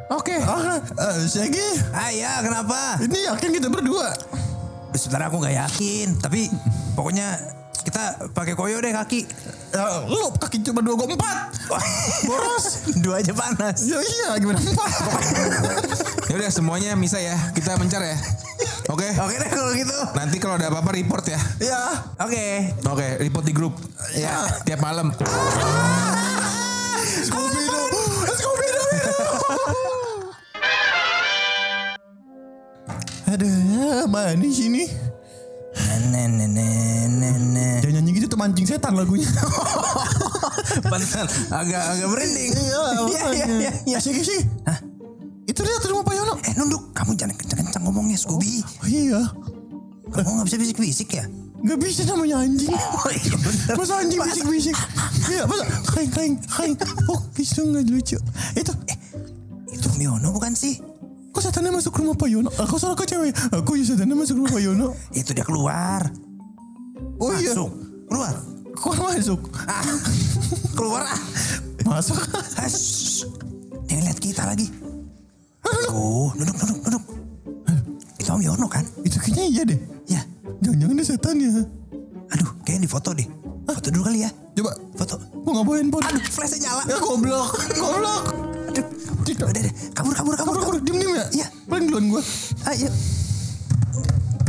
Oke. 0.09 0.37
Ah, 0.37 0.77
eh, 0.77 1.25
Shaggy, 1.25 1.69
Ah 1.89 2.09
iya, 2.09 2.37
kenapa? 2.39 3.01
ini 3.01 3.25
yakin 3.25 3.49
kita 3.51 3.67
berdua. 3.67 4.13
Sebenarnya 4.93 5.27
aku 5.27 5.37
nggak 5.41 5.55
yakin, 5.57 6.07
tapi 6.21 6.53
pokoknya 6.93 7.33
kita 7.83 8.31
pakai 8.31 8.55
koyo 8.55 8.79
deh 8.79 8.95
kaki. 8.95 9.27
Ya, 9.75 10.07
lu 10.07 10.31
kaki 10.39 10.63
cuma 10.63 10.79
dua 10.79 10.95
gue 10.95 11.11
empat. 11.11 11.51
Boros. 12.27 12.87
Dua 13.03 13.19
aja 13.19 13.35
panas. 13.35 13.83
Ya 13.83 13.99
iya 13.99 14.29
gimana 14.39 14.59
empat. 14.59 14.91
Ya 16.31 16.39
udah 16.39 16.49
semuanya 16.49 16.97
bisa 16.97 17.19
ya. 17.21 17.35
Kita 17.53 17.77
mencar 17.77 18.01
ya. 18.01 18.17
Oke. 18.89 19.05
Oke 19.05 19.35
deh 19.37 19.49
kalau 19.53 19.69
gitu. 19.75 19.93
Nanti 20.17 20.41
kalau 20.41 20.57
ada 20.57 20.71
apa-apa 20.71 20.89
report 20.95 21.29
ya. 21.29 21.37
ya. 21.61 21.81
Oke. 22.25 22.73
Oke, 22.89 23.07
report 23.21 23.45
di 23.45 23.53
grup. 23.53 23.75
Ya, 24.17 24.41
tiap 24.65 24.81
malam. 24.81 25.13
Scooby 27.27 27.61
Doo. 27.69 27.85
Scooby 28.33 28.67
Doo. 28.71 28.87
Aduh, 33.29 34.07
mana 34.09 34.47
sini? 34.49 34.89
Jangan 37.83 37.93
nyanyi 37.99 38.11
gitu 38.15 38.27
tuh 38.31 38.39
mancing 38.39 38.65
setan 38.69 38.93
lagunya. 38.95 39.27
Pantesan 40.91 41.27
agak 41.51 41.81
agak 41.97 42.07
merinding. 42.07 42.51
Iya, 42.53 42.83
iya 43.09 43.23
iya 43.33 43.45
iya. 43.45 43.71
iya. 43.85 43.97
Sih, 43.99 44.13
sih. 44.21 44.41
Hah? 44.65 44.79
Itu 45.43 45.59
dia 45.61 45.75
tuh 45.83 45.91
rumah 45.91 46.07
Pak 46.07 46.15
Yono. 46.15 46.33
Eh 46.39 46.53
nunduk, 46.55 46.95
kamu 46.95 47.13
jangan 47.19 47.35
kencang-kencang 47.35 47.83
ngomongnya 47.83 48.17
Scooby. 48.17 48.63
Oh, 48.63 48.87
iya. 48.87 49.21
Kamu 50.13 50.29
nggak 50.39 50.47
bisa 50.47 50.57
bisik-bisik 50.61 51.09
ya? 51.19 51.25
Gak 51.63 51.79
bisa 51.79 52.03
namanya 52.03 52.43
anjing. 52.43 52.71
Oh 52.99 53.11
iya 53.11 53.35
bener. 53.39 53.75
Masa 53.79 53.93
anjing 54.03 54.19
bisik-bisik. 54.19 54.75
Iya, 55.31 55.43
masa 55.47 55.63
kain 55.95 56.09
kain 56.11 56.33
kain. 56.43 56.75
Oh, 57.07 57.19
itu 57.39 57.61
nggak 57.63 57.83
lucu. 57.87 58.17
Itu, 58.55 58.71
Eh, 58.91 58.97
itu 59.71 59.87
Miono 59.95 60.35
bukan 60.35 60.51
sih? 60.55 60.79
Kok 61.33 61.41
setannya 61.41 61.73
masuk 61.73 61.97
rumah 61.97 62.13
Pak 62.13 62.29
Yono? 62.29 62.49
Aku 62.61 62.77
suara 62.77 62.93
ke 62.93 63.09
cewek. 63.09 63.33
Aku 63.49 63.73
ya 63.73 63.83
setannya 63.89 64.13
masuk 64.13 64.37
rumah 64.37 64.53
Pak 64.53 64.61
Yono. 64.61 64.93
Itu 65.09 65.33
dia 65.33 65.41
keluar. 65.41 66.05
Oh 67.17 67.33
iya. 67.33 67.57
Masuk. 67.57 67.71
Keluar. 68.05 68.33
Kok 68.73 68.93
masuk? 69.01 69.41
Ah, 69.65 69.85
keluar 70.77 71.01
ah. 71.09 71.19
Masuk. 71.89 72.21
Hush. 72.61 73.25
Dia 73.89 73.97
ngeliat 73.97 74.19
kita 74.21 74.45
lagi. 74.45 74.69
Tuh, 75.65 76.29
duduk, 76.37 76.55
duduk, 76.57 76.79
duduk. 76.85 77.03
Itu 78.21 78.29
Om 78.29 78.41
Yono 78.45 78.65
kan? 78.69 78.85
Itu 79.01 79.17
kayaknya 79.17 79.45
iya 79.49 79.63
deh. 79.65 79.79
Ya. 80.05 80.21
Jangan-jangan 80.61 80.95
dia 80.95 81.07
setan 81.09 81.35
ya. 81.41 81.49
Aduh, 82.33 82.49
kayaknya 82.61 82.85
di 82.85 82.89
foto 82.89 83.09
deh. 83.13 83.27
Foto 83.65 83.87
dulu 83.89 84.03
kali 84.05 84.21
ya. 84.21 84.29
Coba. 84.53 84.71
Foto. 84.93 85.15
Mau 85.43 85.57
ngapain, 85.57 85.89
Pon? 85.89 86.01
Aduh, 86.05 86.21
flashnya 86.29 86.69
nyala. 86.69 86.83
Ya 86.87 86.97
goblok. 87.01 87.49
Goblok. 87.73 88.23
Udah, 88.73 88.85
udah, 89.21 89.47
udah. 89.53 89.63
Kabur, 89.93 90.13
kabur, 90.17 90.33
kabur. 90.33 90.53
Kabur, 90.57 90.61
kabur. 90.65 90.81
Diem, 90.81 90.97
diem 90.97 91.13
ya? 91.13 91.25
Iya. 91.29 91.47
Paling 91.69 91.85
duluan 91.93 92.05
gua. 92.09 92.21
Ayo. 92.73 92.89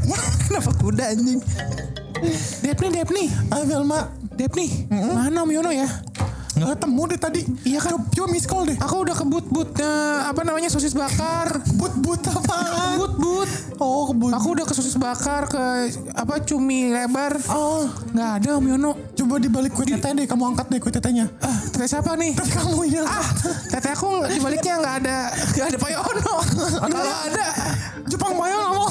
Ya, 0.08 0.18
kenapa 0.48 0.70
kuda 0.80 1.04
anjing? 1.12 1.40
Depni, 2.64 2.88
Depni. 2.88 3.24
Ah, 3.52 3.60
Velma. 3.68 4.08
Depni. 4.32 4.88
Mana 4.88 5.44
Om 5.44 5.50
Yono 5.52 5.70
ya? 5.76 5.88
Nggak 6.54 6.68
ketemu 6.78 7.02
deh 7.10 7.18
tadi. 7.18 7.40
Iya 7.66 7.78
kan? 7.82 7.90
Coba, 7.98 8.04
coba 8.14 8.26
miss 8.30 8.46
call 8.46 8.64
deh. 8.70 8.76
Aku 8.78 8.94
udah 9.02 9.14
ke 9.14 9.24
but-but 9.26 9.70
eh, 9.82 10.18
apa 10.22 10.40
namanya 10.46 10.70
sosis 10.70 10.94
bakar. 10.94 11.58
But-but 11.74 12.22
apaan? 12.30 12.98
But-but. 12.98 13.50
Oh, 13.82 14.06
kebut. 14.06 14.30
Aku 14.30 14.54
udah 14.54 14.62
ke 14.62 14.70
sosis 14.70 14.94
bakar 14.94 15.50
ke 15.50 15.90
apa 16.14 16.38
cumi 16.46 16.94
lebar. 16.94 17.34
Oh, 17.50 17.90
Nggak 18.14 18.30
ada 18.38 18.48
Om 18.62 18.66
Yono. 18.70 18.92
coba 19.18 19.34
di 19.42 19.50
balik 19.50 19.74
kue 19.74 19.82
teteh 19.82 20.14
deh. 20.14 20.26
Kamu 20.30 20.54
angkat 20.54 20.70
deh 20.70 20.78
kue 20.78 20.94
tetehnya. 20.94 21.26
Ah, 21.42 21.58
teteh 21.74 21.90
siapa 21.90 22.14
nih? 22.14 22.38
Teteh 22.38 22.54
kamu 22.54 22.80
ya. 22.86 23.02
Ah, 23.02 23.26
teteh 23.74 23.90
aku 23.90 24.22
di 24.30 24.38
baliknya 24.38 24.78
nggak 24.78 24.94
ada 25.02 25.18
nggak 25.34 25.66
ada 25.74 25.78
Pak 25.82 25.90
Yono. 25.90 26.34
Kalau 26.86 27.02
ada 27.26 27.46
Jepang 28.06 28.32
Mayo 28.38 28.56
kamu. 28.62 28.84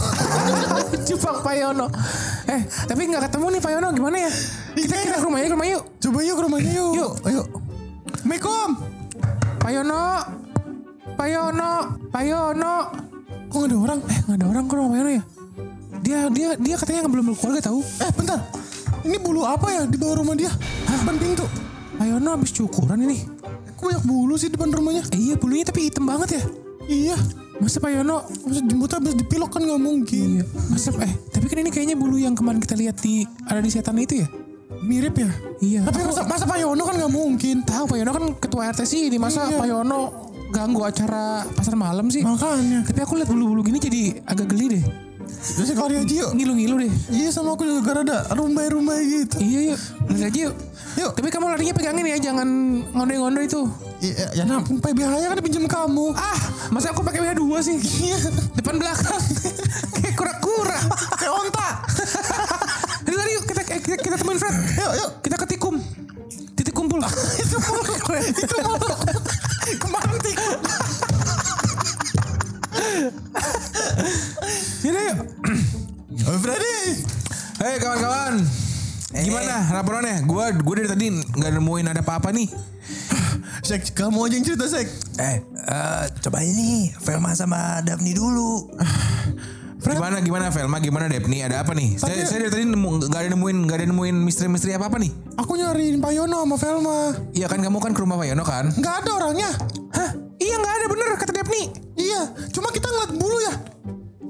Jepang 1.04 1.38
Pak 1.44 1.56
Yono. 1.60 1.88
Eh, 2.48 2.62
tapi 2.88 3.02
nggak 3.12 3.28
ketemu 3.28 3.46
nih 3.58 3.62
Pak 3.62 3.72
Yono 3.76 3.88
gimana 3.92 4.18
ya? 4.24 4.32
Kita 4.74 4.96
kita 5.04 5.18
ke 5.20 5.26
rumahnya 5.28 5.48
ke 5.52 5.54
rumah 5.56 5.68
yuk. 5.68 5.84
Coba 6.00 6.20
yuk 6.24 6.36
ke 6.36 6.44
rumahnya 6.48 6.72
yuk. 6.72 6.92
Yuk. 6.96 7.12
Ayo. 7.28 7.42
Assalamualaikum. 8.14 8.70
Pak 9.60 9.72
Yono. 9.72 10.04
Pak 11.14 11.28
Yono. 11.28 11.72
Pak 12.08 12.24
Yono. 12.24 12.76
Kok 13.52 13.58
gak 13.60 13.68
ada 13.70 13.78
orang? 13.78 14.00
Eh, 14.08 14.20
nggak 14.26 14.38
ada 14.40 14.46
orang 14.48 14.66
ke 14.66 14.74
rumah 14.74 14.90
Pak 14.90 14.98
Yono 15.04 15.12
ya? 15.12 15.24
Dia 16.04 16.20
dia 16.32 16.50
dia 16.60 16.76
katanya 16.76 17.08
belum 17.12 17.26
berkeluarga 17.36 17.62
tahu. 17.68 17.80
Eh 17.84 18.12
bentar. 18.16 18.40
Ini 19.04 19.18
bulu 19.20 19.44
apa 19.44 19.68
ya 19.72 19.84
di 19.84 20.00
bawah 20.00 20.24
rumah 20.24 20.36
dia? 20.40 20.52
Depan 20.88 21.16
pintu. 21.20 21.46
Pak 22.00 22.06
Yono 22.08 22.30
habis 22.40 22.52
cukuran 22.56 23.04
ini. 23.04 23.28
Kok 23.76 23.84
banyak 23.84 24.04
bulu 24.08 24.40
sih 24.40 24.48
depan 24.48 24.72
rumahnya? 24.72 25.04
Eh, 25.12 25.20
iya 25.32 25.36
bulunya 25.36 25.68
tapi 25.68 25.92
hitam 25.92 26.08
banget 26.08 26.40
ya. 26.40 26.44
Iya. 26.88 27.18
Masa 27.54 27.78
Pak 27.78 27.92
Yono 27.92 28.18
Masa 28.44 28.62
jembutnya 28.62 28.98
habis 28.98 29.14
dipilok 29.16 29.50
kan 29.52 29.62
gak 29.62 29.82
mungkin. 29.82 30.42
Iya. 30.42 30.46
Masa 30.70 30.90
eh 31.00 31.14
tapi 31.30 31.46
kan 31.46 31.58
ini 31.60 31.70
kayaknya 31.70 31.96
bulu 31.96 32.18
yang 32.18 32.34
kemarin 32.34 32.58
kita 32.58 32.74
lihat 32.74 32.98
di 33.00 33.24
ada 33.46 33.60
di 33.60 33.70
setan 33.70 33.98
itu 33.98 34.24
ya? 34.24 34.28
Mirip 34.84 35.16
ya? 35.16 35.30
Iya. 35.62 35.80
Tapi 35.86 36.02
Aku 36.02 36.10
masa, 36.12 36.22
masa 36.26 36.44
Pak 36.44 36.58
Yono 36.60 36.82
kan 36.84 36.96
gak 36.98 37.14
mungkin. 37.14 37.56
tahu 37.64 37.84
Pak 37.88 37.98
Yono 37.98 38.12
kan 38.12 38.26
ketua 38.36 38.62
RT 38.70 38.82
sih 38.84 39.08
ini 39.08 39.18
masa 39.18 39.46
Iya. 39.46 39.58
Pak 39.58 39.68
Yono 39.68 40.00
ganggu 40.50 40.82
acara 40.82 41.46
pasar 41.50 41.74
malam 41.74 42.10
sih? 42.10 42.22
Makanya. 42.22 42.84
Tapi 42.86 43.00
aku 43.00 43.18
lihat 43.18 43.30
bulu-bulu 43.30 43.62
gini 43.62 43.78
jadi 43.78 44.22
agak 44.24 44.50
geli 44.50 44.80
deh. 44.80 44.84
Terus 45.24 45.72
sekali 45.72 45.98
aja 45.98 46.14
yuk. 46.28 46.32
Ngilu-ngilu 46.36 46.76
deh. 46.84 46.92
Iya 47.10 47.32
sama 47.32 47.56
aku 47.56 47.64
juga 47.64 47.82
gara 47.82 48.02
ada 48.04 48.18
rumbai-rumbai 48.36 49.02
gitu. 49.08 49.40
Iya 49.40 49.60
yuk, 49.74 49.80
lari 50.12 50.22
aja 50.28 50.40
yuk. 50.52 50.56
Yuk. 50.94 51.12
Tapi 51.16 51.28
kamu 51.32 51.46
larinya 51.50 51.74
pegangin 51.74 52.06
ya, 52.06 52.18
jangan 52.22 52.48
ngondo-ngondo 52.94 53.40
itu. 53.42 53.62
Iya, 54.04 54.28
ya 54.36 54.44
nampung 54.44 54.84
PBH-nya 54.84 55.32
kan 55.32 55.38
dipinjam 55.40 55.64
kamu. 55.64 56.12
Ah, 56.12 56.36
masa 56.76 56.92
aku 56.92 57.08
pakai 57.08 57.24
BH 57.24 57.40
dua 57.40 57.64
sih? 57.64 57.80
Iya. 57.80 58.20
Depan 58.52 58.76
belakang. 58.76 59.16
Kayak 59.96 60.14
kura-kura. 60.20 60.76
Kayak 61.16 61.32
onta. 61.32 61.70
Ini 63.08 63.16
lari 63.16 63.32
yuk, 63.40 63.44
kita, 63.48 63.62
kita, 63.64 63.96
kita 64.04 64.16
temuin 64.20 64.44
Fred. 64.44 64.56
Yuk, 64.76 64.92
yuk. 65.00 65.12
Kita 65.24 65.36
ke 65.40 65.46
Tikum. 65.56 65.80
Titik 66.52 66.76
kumpul. 66.76 67.00
Itu 67.48 67.56
mulu. 67.64 67.84
Itu 68.28 68.56
mulu. 68.68 68.92
Kemarin 69.80 70.18
tikus. 70.20 70.60
Yaudah 74.84 75.04
yuk. 75.08 75.20
Oh, 76.24 76.40
Freddy. 76.40 77.04
Hei 77.60 77.84
kawan-kawan. 77.84 78.40
Gimana 79.12 79.76
laporannya? 79.76 80.24
Gua 80.24 80.56
gua 80.56 80.76
dari 80.80 80.88
tadi 80.88 81.06
nggak 81.12 81.52
nemuin 81.60 81.92
ada 81.92 82.00
apa-apa 82.00 82.32
nih. 82.32 82.73
Sek, 83.64 83.96
kamu 83.96 84.28
aja 84.28 84.36
yang 84.36 84.44
cerita, 84.44 84.66
Sek. 84.68 84.88
Eh, 85.16 85.40
eh, 85.40 86.04
coba 86.20 86.44
ini 86.44 86.92
Velma 87.00 87.32
sama 87.32 87.80
Daphne 87.80 88.12
dulu. 88.12 88.68
Gimana 89.84 90.20
gimana 90.20 90.48
Velma 90.48 90.80
gimana 90.80 91.12
Depni 91.12 91.44
ada 91.44 91.60
apa 91.60 91.76
nih? 91.76 92.00
Saya, 92.00 92.16
Tadi- 92.16 92.24
saya 92.24 92.40
dari 92.42 92.52
tadi 92.56 92.64
nemu 92.66 93.04
nggak 93.04 93.20
ada 93.20 93.30
nemuin 93.36 93.58
nggak 93.68 93.78
ada 93.78 93.88
nemuin 93.92 94.16
misteri-misteri 94.16 94.72
apa 94.72 94.88
apa 94.88 94.96
nih? 94.96 95.12
Aku 95.36 95.60
nyariin 95.60 96.00
Pak 96.00 96.12
Yono 96.14 96.40
sama 96.40 96.56
Velma. 96.56 97.00
Iya 97.32 97.52
kan 97.52 97.60
kamu 97.60 97.84
kan 97.84 97.92
ke 97.92 98.00
rumah 98.00 98.16
Pak 98.16 98.28
Yono 98.32 98.44
kan? 98.48 98.72
Nggak 98.72 98.96
ada 99.04 99.10
orangnya. 99.12 99.52
Hah? 99.92 100.10
Iya 100.40 100.56
nggak 100.56 100.74
ada 100.74 100.86
bener 100.88 101.08
kata 101.20 101.32
Depni. 101.36 101.64
Iya, 102.00 102.22
cuma 102.50 102.72
kita 102.72 102.88
ngeliat 102.88 103.12
bulu 103.14 103.38
ya. 103.44 103.54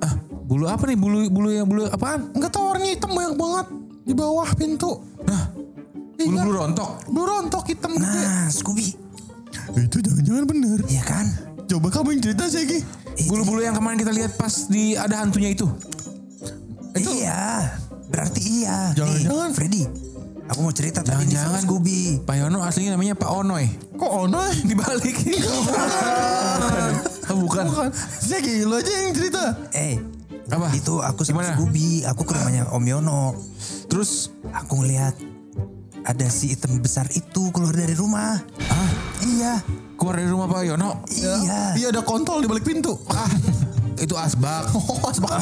Ah, 0.02 0.14
bulu 0.42 0.66
apa 0.66 0.84
nih? 0.84 0.98
Bulu 0.98 1.18
bulu 1.30 1.50
yang 1.50 1.70
bulu 1.70 1.86
apaan? 1.86 2.34
Nggak 2.34 2.50
tahu 2.50 2.74
warnanya 2.74 2.92
hitam 2.92 3.12
banyak 3.14 3.34
banget 3.36 3.68
di 4.04 4.14
bawah 4.16 4.50
pintu. 4.54 4.92
Nah, 5.22 5.44
Iya. 6.18 6.34
bulu 6.34 6.38
bulu 6.42 6.58
rontok. 6.60 6.90
Bulu 7.08 7.26
rontok 7.30 7.64
hitam 7.70 7.94
gede. 7.94 8.10
Nah. 8.26 8.33
Itu 10.34 10.42
jangan-jangan 10.42 10.50
bener. 10.50 10.80
Iya 10.90 11.04
kan? 11.06 11.26
Coba 11.64 11.88
kamu 11.90 12.08
yang 12.18 12.22
cerita, 12.26 12.44
Segi. 12.50 12.80
Bulu-bulu 13.30 13.62
yang 13.62 13.78
kemarin 13.78 14.02
kita 14.02 14.10
lihat 14.10 14.34
pas 14.34 14.66
di 14.66 14.98
ada 14.98 15.22
hantunya 15.22 15.54
itu. 15.54 15.70
Iya. 16.94 17.70
Berarti 18.10 18.42
iya. 18.42 18.94
Jangan-jangan. 18.94 19.50
Nih, 19.50 19.56
Freddy. 19.56 19.84
Aku 20.44 20.60
mau 20.60 20.74
cerita 20.76 21.00
tadi 21.00 21.24
nih 21.24 21.38
sama 21.40 21.56
Jangan-jangan 21.56 21.62
Scooby. 21.64 22.00
Pak 22.26 22.36
Yono 22.36 22.60
aslinya 22.62 22.92
namanya 22.94 23.16
Pak 23.16 23.30
Onoy. 23.32 23.66
Kok 23.96 24.12
ono? 24.28 24.42
Dibalik. 24.70 25.16
oh, 27.32 27.38
bukan. 27.40 27.64
Bukan. 27.70 27.90
Segi, 28.20 28.68
lo 28.68 28.76
aja 28.76 28.92
yang 28.92 29.14
cerita. 29.16 29.44
Eh, 29.72 29.98
Apa? 30.52 30.68
Itu 30.76 31.00
aku 31.00 31.24
sama 31.24 31.42
Gimana? 31.42 31.56
Scooby. 31.56 32.04
Aku 32.04 32.28
ke 32.28 32.36
rumahnya 32.36 32.68
Om 32.70 32.84
Yono. 32.84 33.38
Terus 33.88 34.30
Aku 34.54 34.84
ngeliat 34.84 35.16
ada 36.04 36.28
si 36.28 36.52
item 36.52 36.84
besar 36.84 37.08
itu 37.16 37.48
keluar 37.56 37.72
dari 37.72 37.96
rumah. 37.96 38.36
ah, 38.68 38.90
Iya. 39.26 39.54
keluar 39.94 40.16
dari 40.16 40.28
rumah 40.28 40.48
Pak 40.48 40.62
Yono. 40.66 40.92
Iya. 41.08 41.36
Iya 41.74 41.88
ada 41.90 42.02
kontol 42.02 42.40
di 42.40 42.48
balik 42.48 42.64
pintu. 42.64 42.98
Ah, 43.08 43.30
itu 43.96 44.12
asbak. 44.14 44.68
Oh, 44.76 45.00
asbak. 45.06 45.40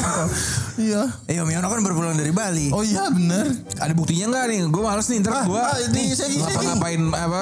Iya. 0.74 1.08
Eh, 1.26 1.36
Om 1.36 1.50
Yono 1.50 1.66
kan 1.66 1.80
baru 1.80 1.94
pulang 1.96 2.14
dari 2.14 2.30
Bali. 2.30 2.70
Oh 2.70 2.80
iya 2.80 3.08
bener. 3.08 3.48
Ada 3.74 3.90
buktinya 3.92 4.30
nggak 4.30 4.44
nih? 4.46 4.58
Gue 4.66 4.82
males 4.82 5.04
nih 5.04 5.18
ntar 5.20 5.34
Ah, 5.34 5.44
gue 5.44 5.58
ah, 5.58 5.78
ini 5.82 6.02
saya- 6.12 6.30
ngapa 6.30 6.60
ngapain 6.62 7.00
apa 7.10 7.40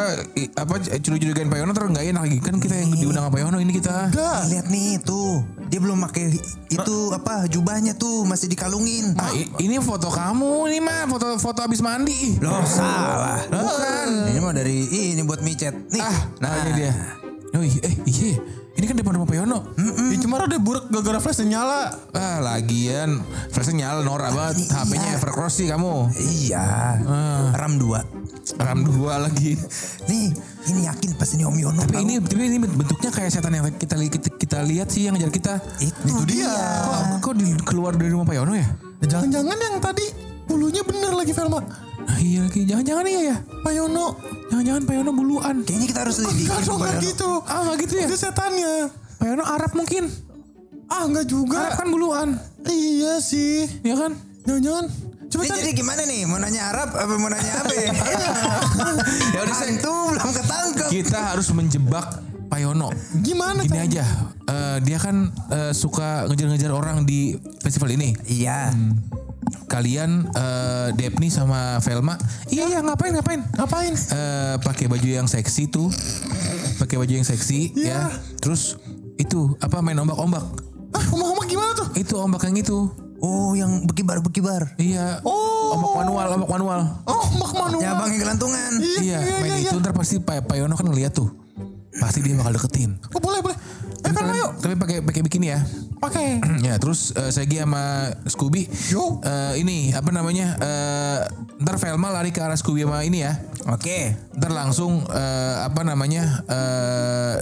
apa 0.57 0.75
curi-curigain 0.97 1.47
Pak 1.47 1.59
Yono 1.59 1.71
ntar 1.71 1.87
nggak 1.87 2.05
enak 2.07 2.23
lagi 2.25 2.39
kan 2.39 2.55
kita 2.57 2.75
yang 2.75 2.91
diundang 2.91 3.23
sama 3.23 3.33
Pak 3.33 3.41
Yono 3.41 3.59
ini 3.59 3.73
kita. 3.73 3.97
Enggak. 4.09 4.39
Lihat 4.49 4.67
nih 4.69 4.91
tuh. 5.01 5.45
Dia 5.71 5.79
belum 5.79 6.03
pakai 6.03 6.35
itu 6.69 6.97
apa 7.13 7.47
jubahnya 7.47 7.95
tuh 7.95 8.25
masih 8.25 8.49
dikalungin. 8.49 9.15
Ah, 9.15 9.31
i- 9.31 9.47
ini 9.61 9.79
foto 9.79 10.09
kamu 10.09 10.67
nih 10.69 10.81
mah 10.81 11.07
foto 11.07 11.39
foto 11.39 11.61
abis 11.61 11.79
mandi. 11.79 12.39
Loh, 12.39 12.65
salah. 12.65 13.39
Bukan. 13.47 13.80
Micet. 15.61 15.77
Nih. 15.93 16.01
Ah, 16.01 16.19
nah 16.41 16.51
ini 16.65 16.73
dia. 16.73 16.93
Oh 17.53 17.61
iya, 17.61 17.81
eh 17.85 17.95
iya. 18.09 18.33
Ini 18.81 18.85
kan 18.89 18.97
depan 18.97 19.13
rumah 19.13 19.29
Pak 19.29 19.37
Yono. 19.45 19.59
Ya, 20.09 20.17
cuma 20.25 20.41
ada 20.41 20.57
buruk 20.57 20.89
gara-gara 20.89 21.21
flashnya 21.21 21.61
nyala. 21.61 21.93
Ah, 22.17 22.41
lagian 22.41 23.21
flashnya 23.53 23.85
nyala 23.85 24.01
norak 24.01 24.33
banget. 24.33 24.65
Iya. 24.65 24.73
HP-nya 24.73 25.09
Evercross 25.21 25.61
sih 25.61 25.69
kamu. 25.69 26.17
Iya. 26.17 26.65
RAM 27.61 27.77
2. 27.77 28.57
RAM 28.57 28.79
2 28.89 29.25
lagi. 29.29 29.53
Nih, 30.09 30.33
ini 30.73 30.81
yakin 30.89 31.13
pasti 31.21 31.37
ini 31.37 31.45
Om 31.45 31.57
Yono. 31.61 31.85
Tapi 31.85 32.09
ini 32.09 32.15
tapi 32.25 32.41
ini 32.41 32.57
bentuknya 32.57 33.13
kayak 33.13 33.29
setan 33.29 33.53
yang 33.53 33.69
kita 33.77 34.01
kita, 34.01 34.29
kita 34.41 34.59
lihat 34.65 34.89
sih 34.89 35.13
yang 35.13 35.21
ngejar 35.21 35.29
kita. 35.29 35.55
itu, 35.85 36.25
dia. 36.25 36.49
Kok, 36.89 37.03
kok 37.21 37.35
di, 37.37 37.53
keluar 37.69 37.93
dari 38.01 38.09
rumah 38.09 38.25
Pak 38.25 38.33
Yono 38.33 38.57
ya? 38.57 38.65
Ya, 39.05 39.21
Jangan-jangan 39.21 39.59
yang 39.61 39.77
tadi 39.77 40.09
bulunya 40.49 40.81
bener 40.89 41.13
lagi 41.13 41.37
Velma. 41.37 41.90
Nah, 42.11 42.19
iya 42.19 42.41
lagi. 42.43 42.61
Jangan-jangan 42.67 43.05
iya 43.07 43.21
ya. 43.23 43.37
Pak 43.63 43.73
Yono. 43.73 44.07
Jangan-jangan 44.51 44.83
Pak 44.83 44.95
Yono 44.97 45.11
buluan. 45.13 45.57
Kayaknya 45.63 45.87
kita 45.87 46.01
harus 46.03 46.17
Enggak 46.19 46.33
lidikin 46.33 46.51
dong, 46.51 46.59
Pak 46.59 46.75
enggak 46.75 46.91
Yono. 46.93 47.07
gitu. 47.07 47.31
Ah, 47.45 47.61
nggak 47.63 47.77
gitu 47.79 47.95
ya? 47.95 48.05
Itu 48.05 48.17
setannya. 48.19 48.75
Pak 48.91 49.27
Yono 49.27 49.45
Arab 49.47 49.73
mungkin. 49.73 50.05
Ah, 50.85 51.03
enggak 51.07 51.27
juga. 51.27 51.59
Arab 51.63 51.79
kan 51.79 51.89
buluan. 51.89 52.29
Iya 52.65 53.15
sih. 53.21 53.63
Ya 53.81 53.95
kan? 53.95 54.19
Jangan-jangan. 54.43 54.87
Coba 55.31 55.43
Ini 55.47 55.51
tadi. 55.55 55.61
jadi 55.63 55.73
gimana 55.73 56.03
nih? 56.03 56.21
Mau 56.27 56.37
nanya 56.37 56.63
Arab 56.69 56.89
apa 56.91 57.13
mau 57.15 57.31
nanya 57.31 57.53
apa 57.57 57.71
ya? 57.79 57.91
ya 59.35 59.41
udah 59.41 59.57
Hantu 59.57 59.95
belum 60.11 60.31
ketangkep. 60.35 60.89
Kita 60.91 61.19
harus 61.31 61.47
menjebak 61.55 62.07
Pak 62.51 62.59
Yono. 62.59 62.91
Gimana 63.23 63.63
Gini 63.63 63.79
aja, 63.79 64.03
eh, 64.43 64.77
dia 64.83 64.99
kan 64.99 65.31
eh, 65.49 65.71
suka 65.71 66.27
ngejar-ngejar 66.27 66.75
orang 66.75 67.07
di 67.07 67.39
festival 67.63 67.95
ini. 67.95 68.11
Iya. 68.27 68.75
Kalian 69.67 70.31
eh, 70.31 70.89
Depni 70.95 71.31
sama 71.31 71.79
Velma, 71.79 72.15
iya 72.49 72.67
iya 72.67 72.79
ngapain 72.83 73.15
ngapain? 73.15 73.41
Ngapain? 73.55 73.93
Eh, 73.95 74.55
pakai 74.61 74.87
baju 74.87 75.09
yang 75.09 75.27
seksi 75.27 75.71
tuh, 75.71 75.89
pakai 76.79 76.97
baju 76.99 77.13
yang 77.13 77.27
seksi 77.27 77.75
Iya. 77.75 78.11
ya. 78.11 78.19
Terus 78.39 78.77
itu 79.17 79.55
apa 79.59 79.79
main 79.81 79.99
ombak-ombak? 79.99 80.45
Ah, 80.91 81.05
omak-omak 81.15 81.47
gimana 81.47 81.71
tuh? 81.77 81.89
Itu 81.95 82.15
ombak 82.19 82.43
yang 82.47 82.59
itu. 82.59 82.79
Oh, 83.21 83.53
yang 83.53 83.85
bekibar-bekibar. 83.85 84.75
Iya. 84.81 85.21
Oh. 85.23 85.77
Ombak 85.77 85.93
manual, 86.03 86.27
ombak 86.41 86.51
manual. 86.51 86.81
Oh, 87.05 87.21
omak 87.37 87.53
manual. 87.53 87.83
Ya 87.85 87.95
bang 87.95 88.11
yang 88.17 88.23
gelantungan. 88.27 88.71
Iya, 88.81 89.19
main 89.39 89.61
iya, 89.61 89.69
itu 89.71 89.77
ntar 89.77 89.93
pasti 89.93 90.19
Pak 90.19 90.49
Pak 90.49 90.57
Yono 90.57 90.75
kan 90.75 90.89
ngeliat 90.89 91.13
tuh. 91.13 91.29
Pasti 92.01 92.25
dia 92.25 92.33
bakal 92.35 92.57
deketin. 92.57 92.97
Oh, 93.13 93.21
boleh, 93.21 93.45
boleh. 93.45 93.57
Eh, 94.01 94.05
Tapi, 94.07 94.17
Velma 94.17 94.35
yuk. 94.35 94.51
tapi 94.59 94.75
pakai 94.75 94.97
pakai 95.01 95.21
bikini 95.23 95.47
ya. 95.49 95.61
Pakai. 95.97 96.41
ya 96.67 96.75
terus 96.77 97.13
eh, 97.13 97.29
Segi 97.29 97.59
sama 97.59 98.09
Scooby 98.25 98.65
Yo. 98.89 99.21
eh, 99.21 99.57
ini 99.57 99.93
apa 99.93 100.09
namanya 100.09 100.57
eh, 100.57 101.19
ntar 101.59 101.77
Velma 101.77 102.09
lari 102.11 102.29
ke 102.29 102.41
arah 102.41 102.55
Scooby 102.55 102.83
sama 102.83 103.03
ini 103.03 103.21
ya 103.21 103.37
Oke. 103.67 104.17
ntar 104.35 104.51
langsung 104.51 105.05
eh, 105.05 105.57
apa 105.61 105.81
namanya 105.83 106.41
eh, 106.43 107.35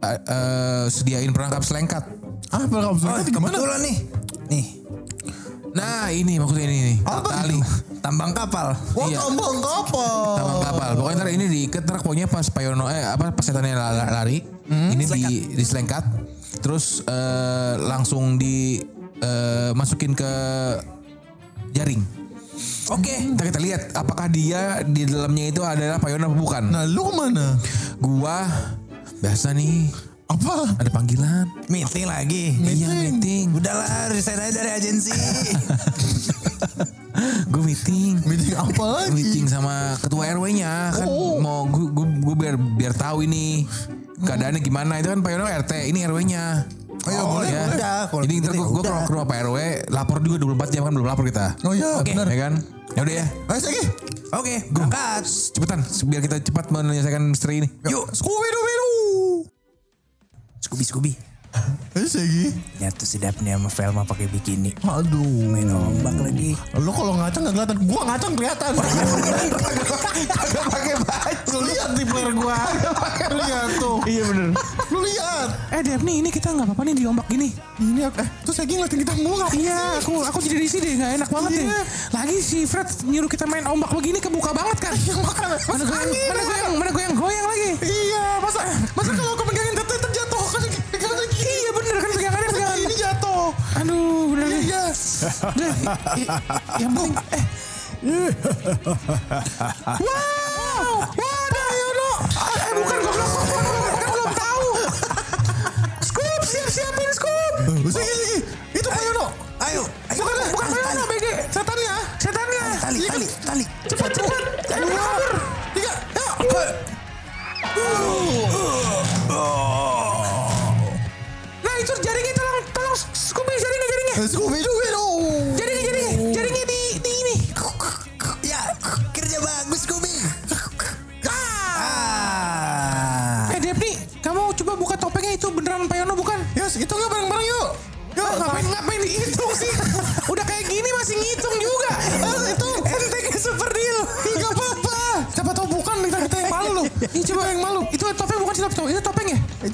eh, 0.00 0.18
eh, 0.20 0.84
sediain 0.88 1.30
perangkap 1.30 1.62
selengkat 1.62 2.04
Ah, 2.48 2.60
Oh, 2.60 2.66
berapa 2.66 2.94
selengkat 2.96 3.30
gimana? 3.30 3.50
kebetulan 3.50 3.80
nih. 3.80 3.96
Nih, 4.44 4.66
nah 5.72 6.06
ini 6.08 6.36
maksudnya 6.36 6.66
ini 6.66 6.78
nih 6.84 6.96
Apa 7.02 7.30
tali 7.32 7.58
tambang 7.98 8.30
kapal. 8.30 8.76
Wah, 8.92 9.06
Iya. 9.06 9.18
tambang 9.20 9.58
kapal. 9.58 10.18
tambang 10.36 10.60
kapal 10.60 10.90
pokoknya 10.94 11.16
ntar 11.16 11.30
ini 11.30 11.44
diikat 11.46 11.82
ntar 11.82 11.98
pokoknya 11.98 12.26
pas 12.26 12.46
Payono 12.46 12.86
eh 12.86 13.02
apa 13.02 13.30
pas 13.30 13.42
setannya 13.42 13.72
la- 13.72 13.96
lari 14.64 14.94
ini 14.94 15.04
di 15.04 15.34
diselengkat 15.54 16.04
terus 16.60 17.04
eh, 17.04 17.74
langsung 17.80 18.36
di 18.36 18.80
eh, 19.18 19.70
masukin 19.72 20.12
ke 20.12 20.32
jaring 21.72 22.24
Oke. 22.86 23.34
Ntar 23.34 23.50
kita 23.50 23.58
lihat 23.58 23.82
apakah 23.98 24.30
dia 24.30 24.78
di 24.84 25.08
dalamnya 25.08 25.50
itu 25.50 25.64
adalah 25.64 25.98
Payono 25.98 26.30
apa 26.30 26.36
bukan. 26.36 26.62
Nah, 26.70 26.86
lu 26.86 27.02
ke 27.02 27.12
mana? 27.16 27.58
Gua 27.98 28.46
biasa 29.18 29.56
nih 29.56 29.90
Apa? 30.30 30.78
ada 30.78 30.90
panggilan. 30.92 31.50
Meeting 31.66 32.06
lagi. 32.06 32.54
Iya 32.54 32.94
meeting. 32.94 33.50
Udahlah, 33.56 34.12
resign 34.12 34.38
aja 34.38 34.54
dari 34.54 34.70
agensi. 34.70 35.12
Gue 37.52 37.62
meeting. 37.62 38.22
Meeting 38.22 38.54
apa 38.54 38.84
lagi? 38.84 39.10
Meeting 39.14 39.46
sama 39.46 39.94
ketua 39.98 40.30
RW-nya 40.34 40.94
kan 40.94 41.06
Oh. 41.06 41.38
mau 41.38 41.66
gue 41.66 42.34
biar 42.34 42.54
biar 42.54 42.92
tahu 42.94 43.26
ini 43.26 43.66
keadaannya 44.24 44.60
gimana 44.64 44.98
itu 44.98 45.08
kan 45.12 45.20
Payono 45.20 45.44
RT 45.46 45.72
ini 45.92 46.02
RW-nya. 46.08 46.44
Oh, 47.04 47.12
iya, 47.12 47.20
boleh, 47.20 47.48
ya. 47.52 47.64
Udah, 47.68 48.00
kalau 48.08 48.22
Jadi 48.24 48.34
gitu 48.40 48.48
ntar 48.48 48.56
gue 48.64 48.82
ke 49.04 49.12
rumah 49.12 49.26
Pak 49.28 49.38
RW 49.44 49.58
lapor 49.92 50.24
juga 50.24 50.36
24 50.40 50.72
jam 50.72 50.82
kan 50.88 50.92
belum 50.96 51.04
lapor 51.04 51.24
kita. 51.28 51.46
Oh 51.60 51.76
iya, 51.76 52.00
benar. 52.00 52.26
Ya 52.32 52.38
kan? 52.48 52.52
Ya 52.96 53.00
udah 53.04 53.14
ya. 53.20 53.26
Ayo, 53.28 53.60
Segi. 53.60 53.84
Oke, 54.32 54.54
berangkat. 54.72 55.22
Cepetan 55.28 55.80
biar 55.84 56.20
kita 56.24 56.36
cepat 56.40 56.72
menyelesaikan 56.72 57.22
misteri 57.28 57.60
ini. 57.60 57.68
Yuk, 57.92 58.08
Scooby-Doo. 58.08 59.44
Scooby 60.64 60.84
Scooby. 60.88 61.12
Ayo, 61.94 62.10
Segi. 62.10 62.50
Nyatu 62.82 63.06
si 63.06 63.22
Daphne 63.22 63.54
sama 63.54 63.70
Velma 63.70 64.02
pakai 64.02 64.26
bikini. 64.26 64.74
Aduh. 64.82 65.46
Main 65.46 65.70
ombak 65.70 66.26
lagi. 66.26 66.58
Lu 66.74 66.90
kalau 66.90 67.14
ngacang 67.14 67.46
gak 67.46 67.54
kelihatan. 67.54 67.76
Gua 67.86 68.00
ngacang 68.02 68.32
kelihatan. 68.34 68.72
Kagak 70.34 70.64
pakai 70.74 70.94
baju. 70.98 71.56
Lihat 71.62 71.90
di 71.94 72.04
player 72.04 72.32
gua. 72.34 72.58
Lu 73.30 73.38
lihat 73.46 73.70
tuh. 73.78 73.96
Iya 74.10 74.22
bener. 74.26 74.48
Lu 74.90 74.98
lihat. 75.06 75.48
Eh 75.70 75.80
Dev 75.86 76.02
nih 76.02 76.14
ini 76.22 76.30
kita 76.34 76.50
nggak 76.50 76.66
apa-apa 76.66 76.82
nih 76.82 76.94
di 76.98 77.04
ombak 77.06 77.26
gini. 77.30 77.48
Ini 77.78 78.00
eh 78.10 78.28
terus 78.42 78.56
Segi 78.58 78.74
ngeliatin 78.78 79.00
kita 79.02 79.14
mulu 79.18 79.46
Iya, 79.50 79.98
aku 79.98 80.22
aku 80.22 80.38
jadi 80.42 80.56
risih 80.62 80.78
deh, 80.78 80.94
nggak 80.94 81.10
enak 81.22 81.30
banget 81.30 81.50
deh. 81.58 81.66
Lagi 82.14 82.36
si 82.38 82.66
Fred 82.70 82.86
nyuruh 83.06 83.26
kita 83.26 83.46
main 83.50 83.66
ombak 83.66 83.90
begini 83.90 84.18
kebuka 84.22 84.54
banget 84.54 84.78
kan. 84.78 84.94
Iya 84.94 85.14
makanya. 85.18 85.58
Mana 85.66 85.82
goyang, 85.86 86.10
mana 86.30 86.42
goyang, 86.42 86.74
mana 86.78 86.90
goyang, 86.94 87.46
lagi. 87.50 87.70
Iya, 87.82 88.24
masa 88.42 88.60
masa 88.94 89.10
kalau 89.14 89.32
aku 89.34 89.44
pegangin 89.50 89.63
Iya 91.44 91.70
bener 91.76 91.96
kan 92.00 92.10
pegangannya 92.16 92.48
pegangan. 92.50 92.78
Ini 92.80 92.94
jatuh. 92.96 93.52
Aduh, 93.84 94.32
bener 94.32 94.46
deh. 94.48 94.62
Iya. 94.64 94.84
Udah, 95.44 95.74
yang 96.80 96.92
penting 96.96 97.12
eh. 97.32 97.44
Wow, 100.04 101.08
wow, 101.08 101.72
Yono. 101.72 102.10
Eh 102.44 102.72
bukan 102.76 102.98
goblok, 103.00 103.30
kan 103.96 104.08
belum 104.12 104.30
tahu. 104.36 104.68
Scoop, 106.04 106.42
siap 106.44 106.68
siapin 106.68 107.10
scoop. 107.16 107.54
Itu 108.76 108.88
Pak 108.92 109.02
Yono. 109.08 109.32
Ayo, 109.64 109.88
ayo. 110.12 110.20
Bukan, 110.20 110.36
bukan 110.52 110.66
tali, 110.68 110.84
Yono, 110.92 111.04
BG. 111.08 111.26
Setannya. 111.48 111.94
Setannya. 112.20 112.64
tali, 112.84 112.98
tali, 113.08 113.26
tali. 113.40 113.64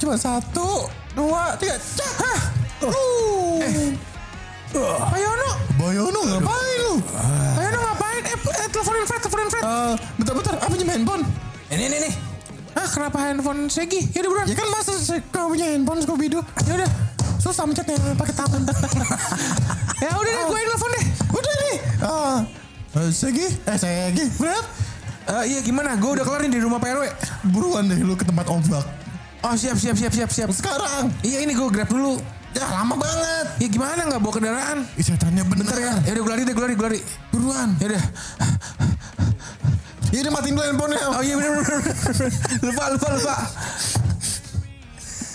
Cuma 0.01 0.17
satu, 0.17 0.89
dua, 1.13 1.53
tiga. 1.61 1.77
Cak. 1.77 2.13
Hah? 2.25 2.41
Uh. 2.81 3.61
Pak 4.71 5.19
Yono, 5.19 5.51
Bayono 5.77 6.21
ngapain 6.25 6.79
lu? 6.87 6.95
Pak 7.05 7.63
Yono 7.69 7.79
ngapain? 7.85 8.23
Eh, 8.23 8.37
eh 8.39 8.69
teleponin 8.71 9.05
Fred, 9.05 9.21
teleponin 9.21 9.49
Fred. 9.51 9.65
Eh, 9.67 9.95
bentar-bentar, 10.17 10.55
apa 10.57 10.71
punya 10.71 10.87
handphone? 10.95 11.23
Ini, 11.69 11.85
ini, 11.91 11.97
nih. 12.09 12.13
Ah, 12.79 12.87
kenapa 12.87 13.19
handphone 13.19 13.67
Segi? 13.67 14.09
Ya 14.15 14.23
udah 14.25 14.31
buruan. 14.31 14.47
Ya 14.47 14.55
kan 14.55 14.69
masa 14.71 14.95
kau 15.35 15.51
punya 15.53 15.67
handphone 15.75 16.01
Scooby 16.07 16.31
Doo? 16.31 16.41
Ya 16.65 16.73
udah. 16.81 16.91
Susah 17.43 17.67
mencetnya 17.67 17.99
pakai 18.17 18.35
tangan. 18.35 18.63
Ya 20.01 20.17
udah 20.17 20.33
deh, 20.33 20.45
gue 20.49 20.59
yang 20.65 20.71
telepon 20.73 20.91
deh. 20.97 21.05
Udah 21.29 21.55
nih. 21.61 21.77
Ah, 22.01 22.39
eh, 23.05 23.11
Segi, 23.13 23.53
eh 23.69 23.77
Segi, 23.77 24.25
Fred, 24.33 24.65
Eh, 25.31 25.45
iya 25.47 25.61
gimana? 25.63 25.95
Gue 26.01 26.19
udah 26.19 26.25
kelar 26.27 26.43
nih 26.43 26.59
di 26.59 26.61
rumah 26.65 26.83
Pak 26.83 26.91
RW. 26.91 27.05
buruan 27.53 27.87
deh 27.87 28.01
lu 28.01 28.17
ke 28.17 28.25
tempat 28.25 28.49
ombak. 28.51 28.83
Oh 29.41 29.55
siap 29.57 29.77
siap 29.77 29.97
siap 29.97 30.13
siap 30.13 30.31
siap. 30.31 30.51
Sekarang. 30.53 31.09
Iya 31.25 31.43
ini 31.43 31.53
gue 31.53 31.69
grab 31.69 31.89
dulu. 31.89 32.21
Ya 32.51 32.67
lama 32.67 32.99
banget. 32.99 33.47
Ya 33.63 33.69
gimana 33.71 34.01
nggak 34.05 34.21
bawa 34.21 34.33
kendaraan? 34.35 34.79
Ih, 34.99 35.05
setannya 35.07 35.47
bener 35.47 35.65
Bentar 35.65 35.79
ya. 35.79 35.95
Ya 36.03 36.11
udah 36.13 36.23
gue 36.23 36.33
lari 36.35 36.43
deh 36.45 36.55
gue 36.55 36.65
lari 36.67 36.75
gue 36.75 36.87
lari. 36.87 37.01
Buruan. 37.31 37.69
Ya 37.81 37.87
udah. 37.95 38.05
Ya 40.11 40.19
udah 40.27 40.33
matiin 40.35 40.55
dulu 40.59 40.65
handphonenya. 40.67 41.05
Oh 41.09 41.23
iya 41.23 41.35
bener 41.39 41.53
bener. 41.57 41.79
lupa 42.67 42.83
lupa 42.91 43.07
lupa. 43.15 43.35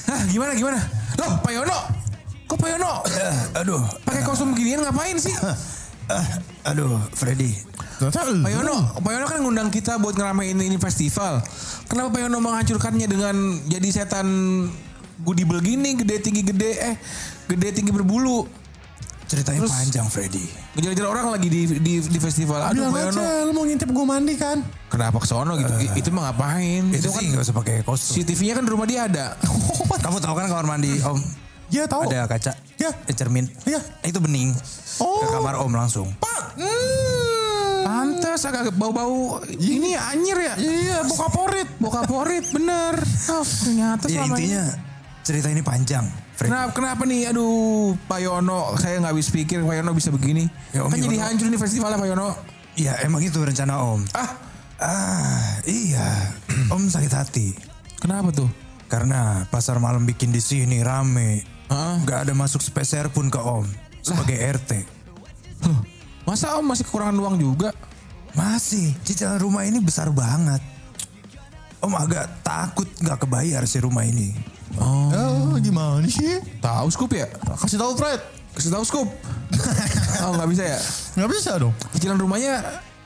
Hah 0.05 0.21
gimana 0.29 0.51
gimana? 0.53 0.79
Loh 1.17 1.31
Pak 1.41 1.51
Yono. 1.55 1.79
Kok 2.45 2.57
Pak 2.61 2.69
Yono? 2.77 2.91
Eh, 3.09 3.35
aduh, 3.57 3.81
Pakai 4.05 4.21
kostum 4.21 4.53
ginian 4.53 4.85
ngapain 4.85 5.17
sih? 5.17 5.33
eh, 6.13 6.25
aduh, 6.61 7.01
Freddy. 7.09 7.57
Ternyata 7.95 8.19
Pak 8.27 8.51
Yono, 8.51 8.75
Pak 8.99 9.11
Yono 9.11 9.25
kan 9.25 9.39
ngundang 9.39 9.69
kita 9.71 9.95
buat 9.97 10.13
ngeramein 10.13 10.57
ini 10.57 10.75
festival. 10.75 11.39
Kenapa 11.87 12.11
Pak 12.11 12.21
Yono 12.27 12.37
menghancurkannya 12.39 13.07
dengan 13.07 13.35
jadi 13.65 13.87
setan 13.87 14.27
goodie 15.23 15.47
gini, 15.63 15.95
gede 15.95 16.19
tinggi 16.19 16.43
gede, 16.43 16.71
eh 16.75 16.95
gede 17.47 17.71
tinggi 17.71 17.95
berbulu. 17.95 18.43
Ceritanya 19.25 19.65
Terus- 19.65 19.73
panjang 19.73 20.05
Freddy. 20.05 20.45
Ngejar-ngejar 20.77 21.07
orang 21.09 21.25
lagi 21.33 21.47
di 21.49 21.61
di, 21.81 21.93
di 21.97 22.19
festival. 22.21 22.61
Aduh, 22.61 22.77
Bilang 22.77 22.93
Pak 22.93 23.01
Yono. 23.09 23.21
aja 23.25 23.41
lu 23.41 23.51
mau 23.57 23.63
ngintip 23.65 23.89
gue 23.89 24.05
mandi 24.05 24.33
kan. 24.37 24.57
Kenapa 24.85 25.17
ke 25.17 25.25
sono 25.25 25.57
gitu? 25.57 25.73
I- 25.81 25.97
itu 25.97 26.09
mah 26.13 26.29
ngapain? 26.29 26.93
Itu 26.93 27.09
kan 27.09 27.19
sih 27.23 27.25
nggak 27.33 27.41
usah 27.41 27.55
pakai 27.57 27.75
kostum. 27.81 28.21
CCTV-nya 28.21 28.53
kan 28.53 28.63
di 28.67 28.71
rumah 28.71 28.85
dia 28.85 29.09
ada. 29.09 29.33
Kamu 30.05 30.21
tahu 30.21 30.33
kan 30.37 30.45
kamar 30.45 30.67
mandi 30.67 31.01
Om? 31.01 31.17
Iya 31.73 31.89
tahu. 31.89 32.05
Ada 32.05 32.29
kaca. 32.29 32.53
Ya. 32.77 32.93
Eh, 33.09 33.15
cermin. 33.17 33.49
Iya. 33.65 33.81
Itu 34.05 34.21
bening. 34.21 34.53
Oh. 35.01 35.25
Ke 35.25 35.41
kamar 35.41 35.57
Om 35.57 35.73
langsung. 35.73 36.13
Pantes 37.85 38.41
agak 38.41 38.73
bau-bau 38.73 39.37
ini 39.45 39.93
anjir 39.93 40.33
ya. 40.41 40.53
Iya, 40.57 40.97
bokap 41.05 41.29
porit. 41.29 41.69
Bokaporit 41.77 42.45
bener. 42.49 42.97
Oh, 43.29 43.45
ternyata 43.45 44.09
Ya 44.09 44.25
selama 44.25 44.35
intinya 44.35 44.63
cerita 45.21 45.47
ini 45.53 45.61
panjang. 45.61 46.05
Freddy. 46.33 46.49
Kenapa, 46.49 46.69
kenapa 46.73 47.01
nih? 47.05 47.29
Aduh, 47.29 47.93
Pak 48.09 48.19
Yono, 48.19 48.73
saya 48.75 48.97
nggak 48.99 49.13
habis 49.13 49.29
pikir 49.29 49.61
Pak 49.61 49.75
Yono 49.77 49.93
bisa 49.93 50.09
begini. 50.09 50.49
Ya, 50.73 50.81
Om 50.81 50.89
kan 50.89 50.97
jadi 50.97 51.17
hancur 51.21 51.47
nih 51.47 51.61
festivalnya 51.61 52.01
Pak 52.01 52.09
Yono. 52.09 52.29
Ya 52.73 52.93
emang 53.05 53.21
itu 53.21 53.37
rencana 53.37 53.77
Om. 53.79 54.01
Ah, 54.17 54.29
Ah 54.75 55.63
iya. 55.63 56.35
Om 56.73 56.89
sakit 56.89 57.13
hati. 57.13 57.47
kenapa 57.95 58.33
tuh? 58.33 58.49
Karena 58.91 59.45
pasar 59.47 59.79
malam 59.79 60.03
bikin 60.03 60.33
di 60.33 60.41
sini 60.41 60.81
rame. 60.81 61.45
Hah? 61.71 62.01
Gak 62.03 62.27
ada 62.27 62.33
masuk 62.33 62.59
speser 62.59 63.07
pun 63.09 63.29
ke 63.29 63.39
Om. 63.39 63.65
Sebagai 64.01 64.35
RT. 64.37 64.71
Loh, 65.65 65.79
masa 66.25 66.57
Om 66.57 66.65
masih 66.65 66.83
kekurangan 66.85 67.15
uang 67.15 67.35
juga? 67.37 67.69
Masih, 68.35 68.91
cicilan 69.07 69.39
rumah 69.39 69.63
ini 69.63 69.79
besar 69.79 70.11
banget. 70.11 70.59
Om 71.79 71.93
agak 71.95 72.43
takut 72.43 72.89
gak 72.99 73.23
kebayar 73.23 73.63
si 73.63 73.79
rumah 73.79 74.03
ini. 74.03 74.35
Oh, 74.75 75.55
gimana 75.61 76.03
sih? 76.09 76.41
Tahu 76.59 76.87
scoop 76.91 77.15
ya? 77.15 77.29
Kasih 77.55 77.79
tahu 77.79 77.95
Fred. 77.95 78.19
Kasih 78.57 78.71
tahu 78.73 78.83
scoop. 78.83 79.07
oh 80.25 80.31
nggak 80.35 80.49
bisa 80.51 80.63
ya? 80.65 80.79
Nggak 81.15 81.29
bisa 81.31 81.51
dong. 81.55 81.73
Cicilan 81.95 82.19
rumahnya 82.19 82.59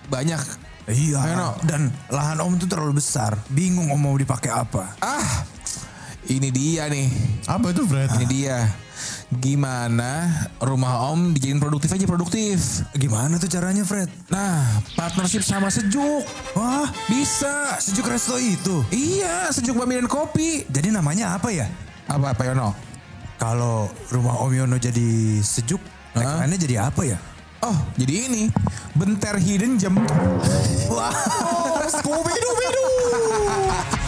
banyak. 0.10 0.42
Iya, 0.90 1.22
Ayo, 1.22 1.36
No. 1.38 1.50
dan 1.70 1.94
lahan 2.10 2.42
Om 2.42 2.58
itu 2.58 2.66
terlalu 2.66 2.98
besar. 2.98 3.38
Bingung 3.54 3.94
Om 3.94 4.02
mau 4.02 4.18
dipakai 4.18 4.50
apa. 4.50 4.98
Ah, 4.98 5.46
ini 6.26 6.50
dia 6.50 6.90
nih. 6.90 7.06
Apa 7.46 7.70
itu 7.70 7.86
Fred? 7.86 8.10
Ini 8.18 8.26
dia. 8.26 8.66
Gimana 9.30 10.26
rumah 10.58 11.14
Om 11.14 11.38
dijadiin 11.38 11.62
produktif 11.62 11.94
aja 11.94 12.02
produktif. 12.10 12.82
Gimana 12.98 13.38
tuh 13.38 13.46
caranya 13.46 13.86
Fred? 13.86 14.10
Nah, 14.34 14.82
partnership 14.98 15.46
sama 15.46 15.70
Sejuk. 15.70 16.26
Wah, 16.58 16.90
Bisa. 17.06 17.78
sejuk 17.78 18.10
resto 18.10 18.42
itu. 18.42 18.82
Iya, 18.90 19.54
Sejuk 19.54 19.78
Bami 19.78 20.02
dan 20.02 20.10
Kopi. 20.10 20.66
Jadi 20.66 20.90
namanya 20.90 21.38
apa 21.38 21.54
ya? 21.54 21.70
Apa 22.10 22.34
Pak 22.34 22.42
Yono? 22.42 22.74
Kalau 23.38 23.86
rumah 24.10 24.42
Om 24.42 24.66
Yono 24.66 24.82
jadi 24.82 25.38
sejuk, 25.46 25.80
tagline-nya 26.18 26.58
jadi 26.58 26.76
apa 26.90 27.02
ya? 27.06 27.22
Oh, 27.62 27.78
jadi 28.02 28.34
ini 28.34 28.50
Benter 28.98 29.38
Hidden 29.38 29.78
Gem. 29.78 29.94
Scooby 31.90 32.34
Doo 32.34 33.99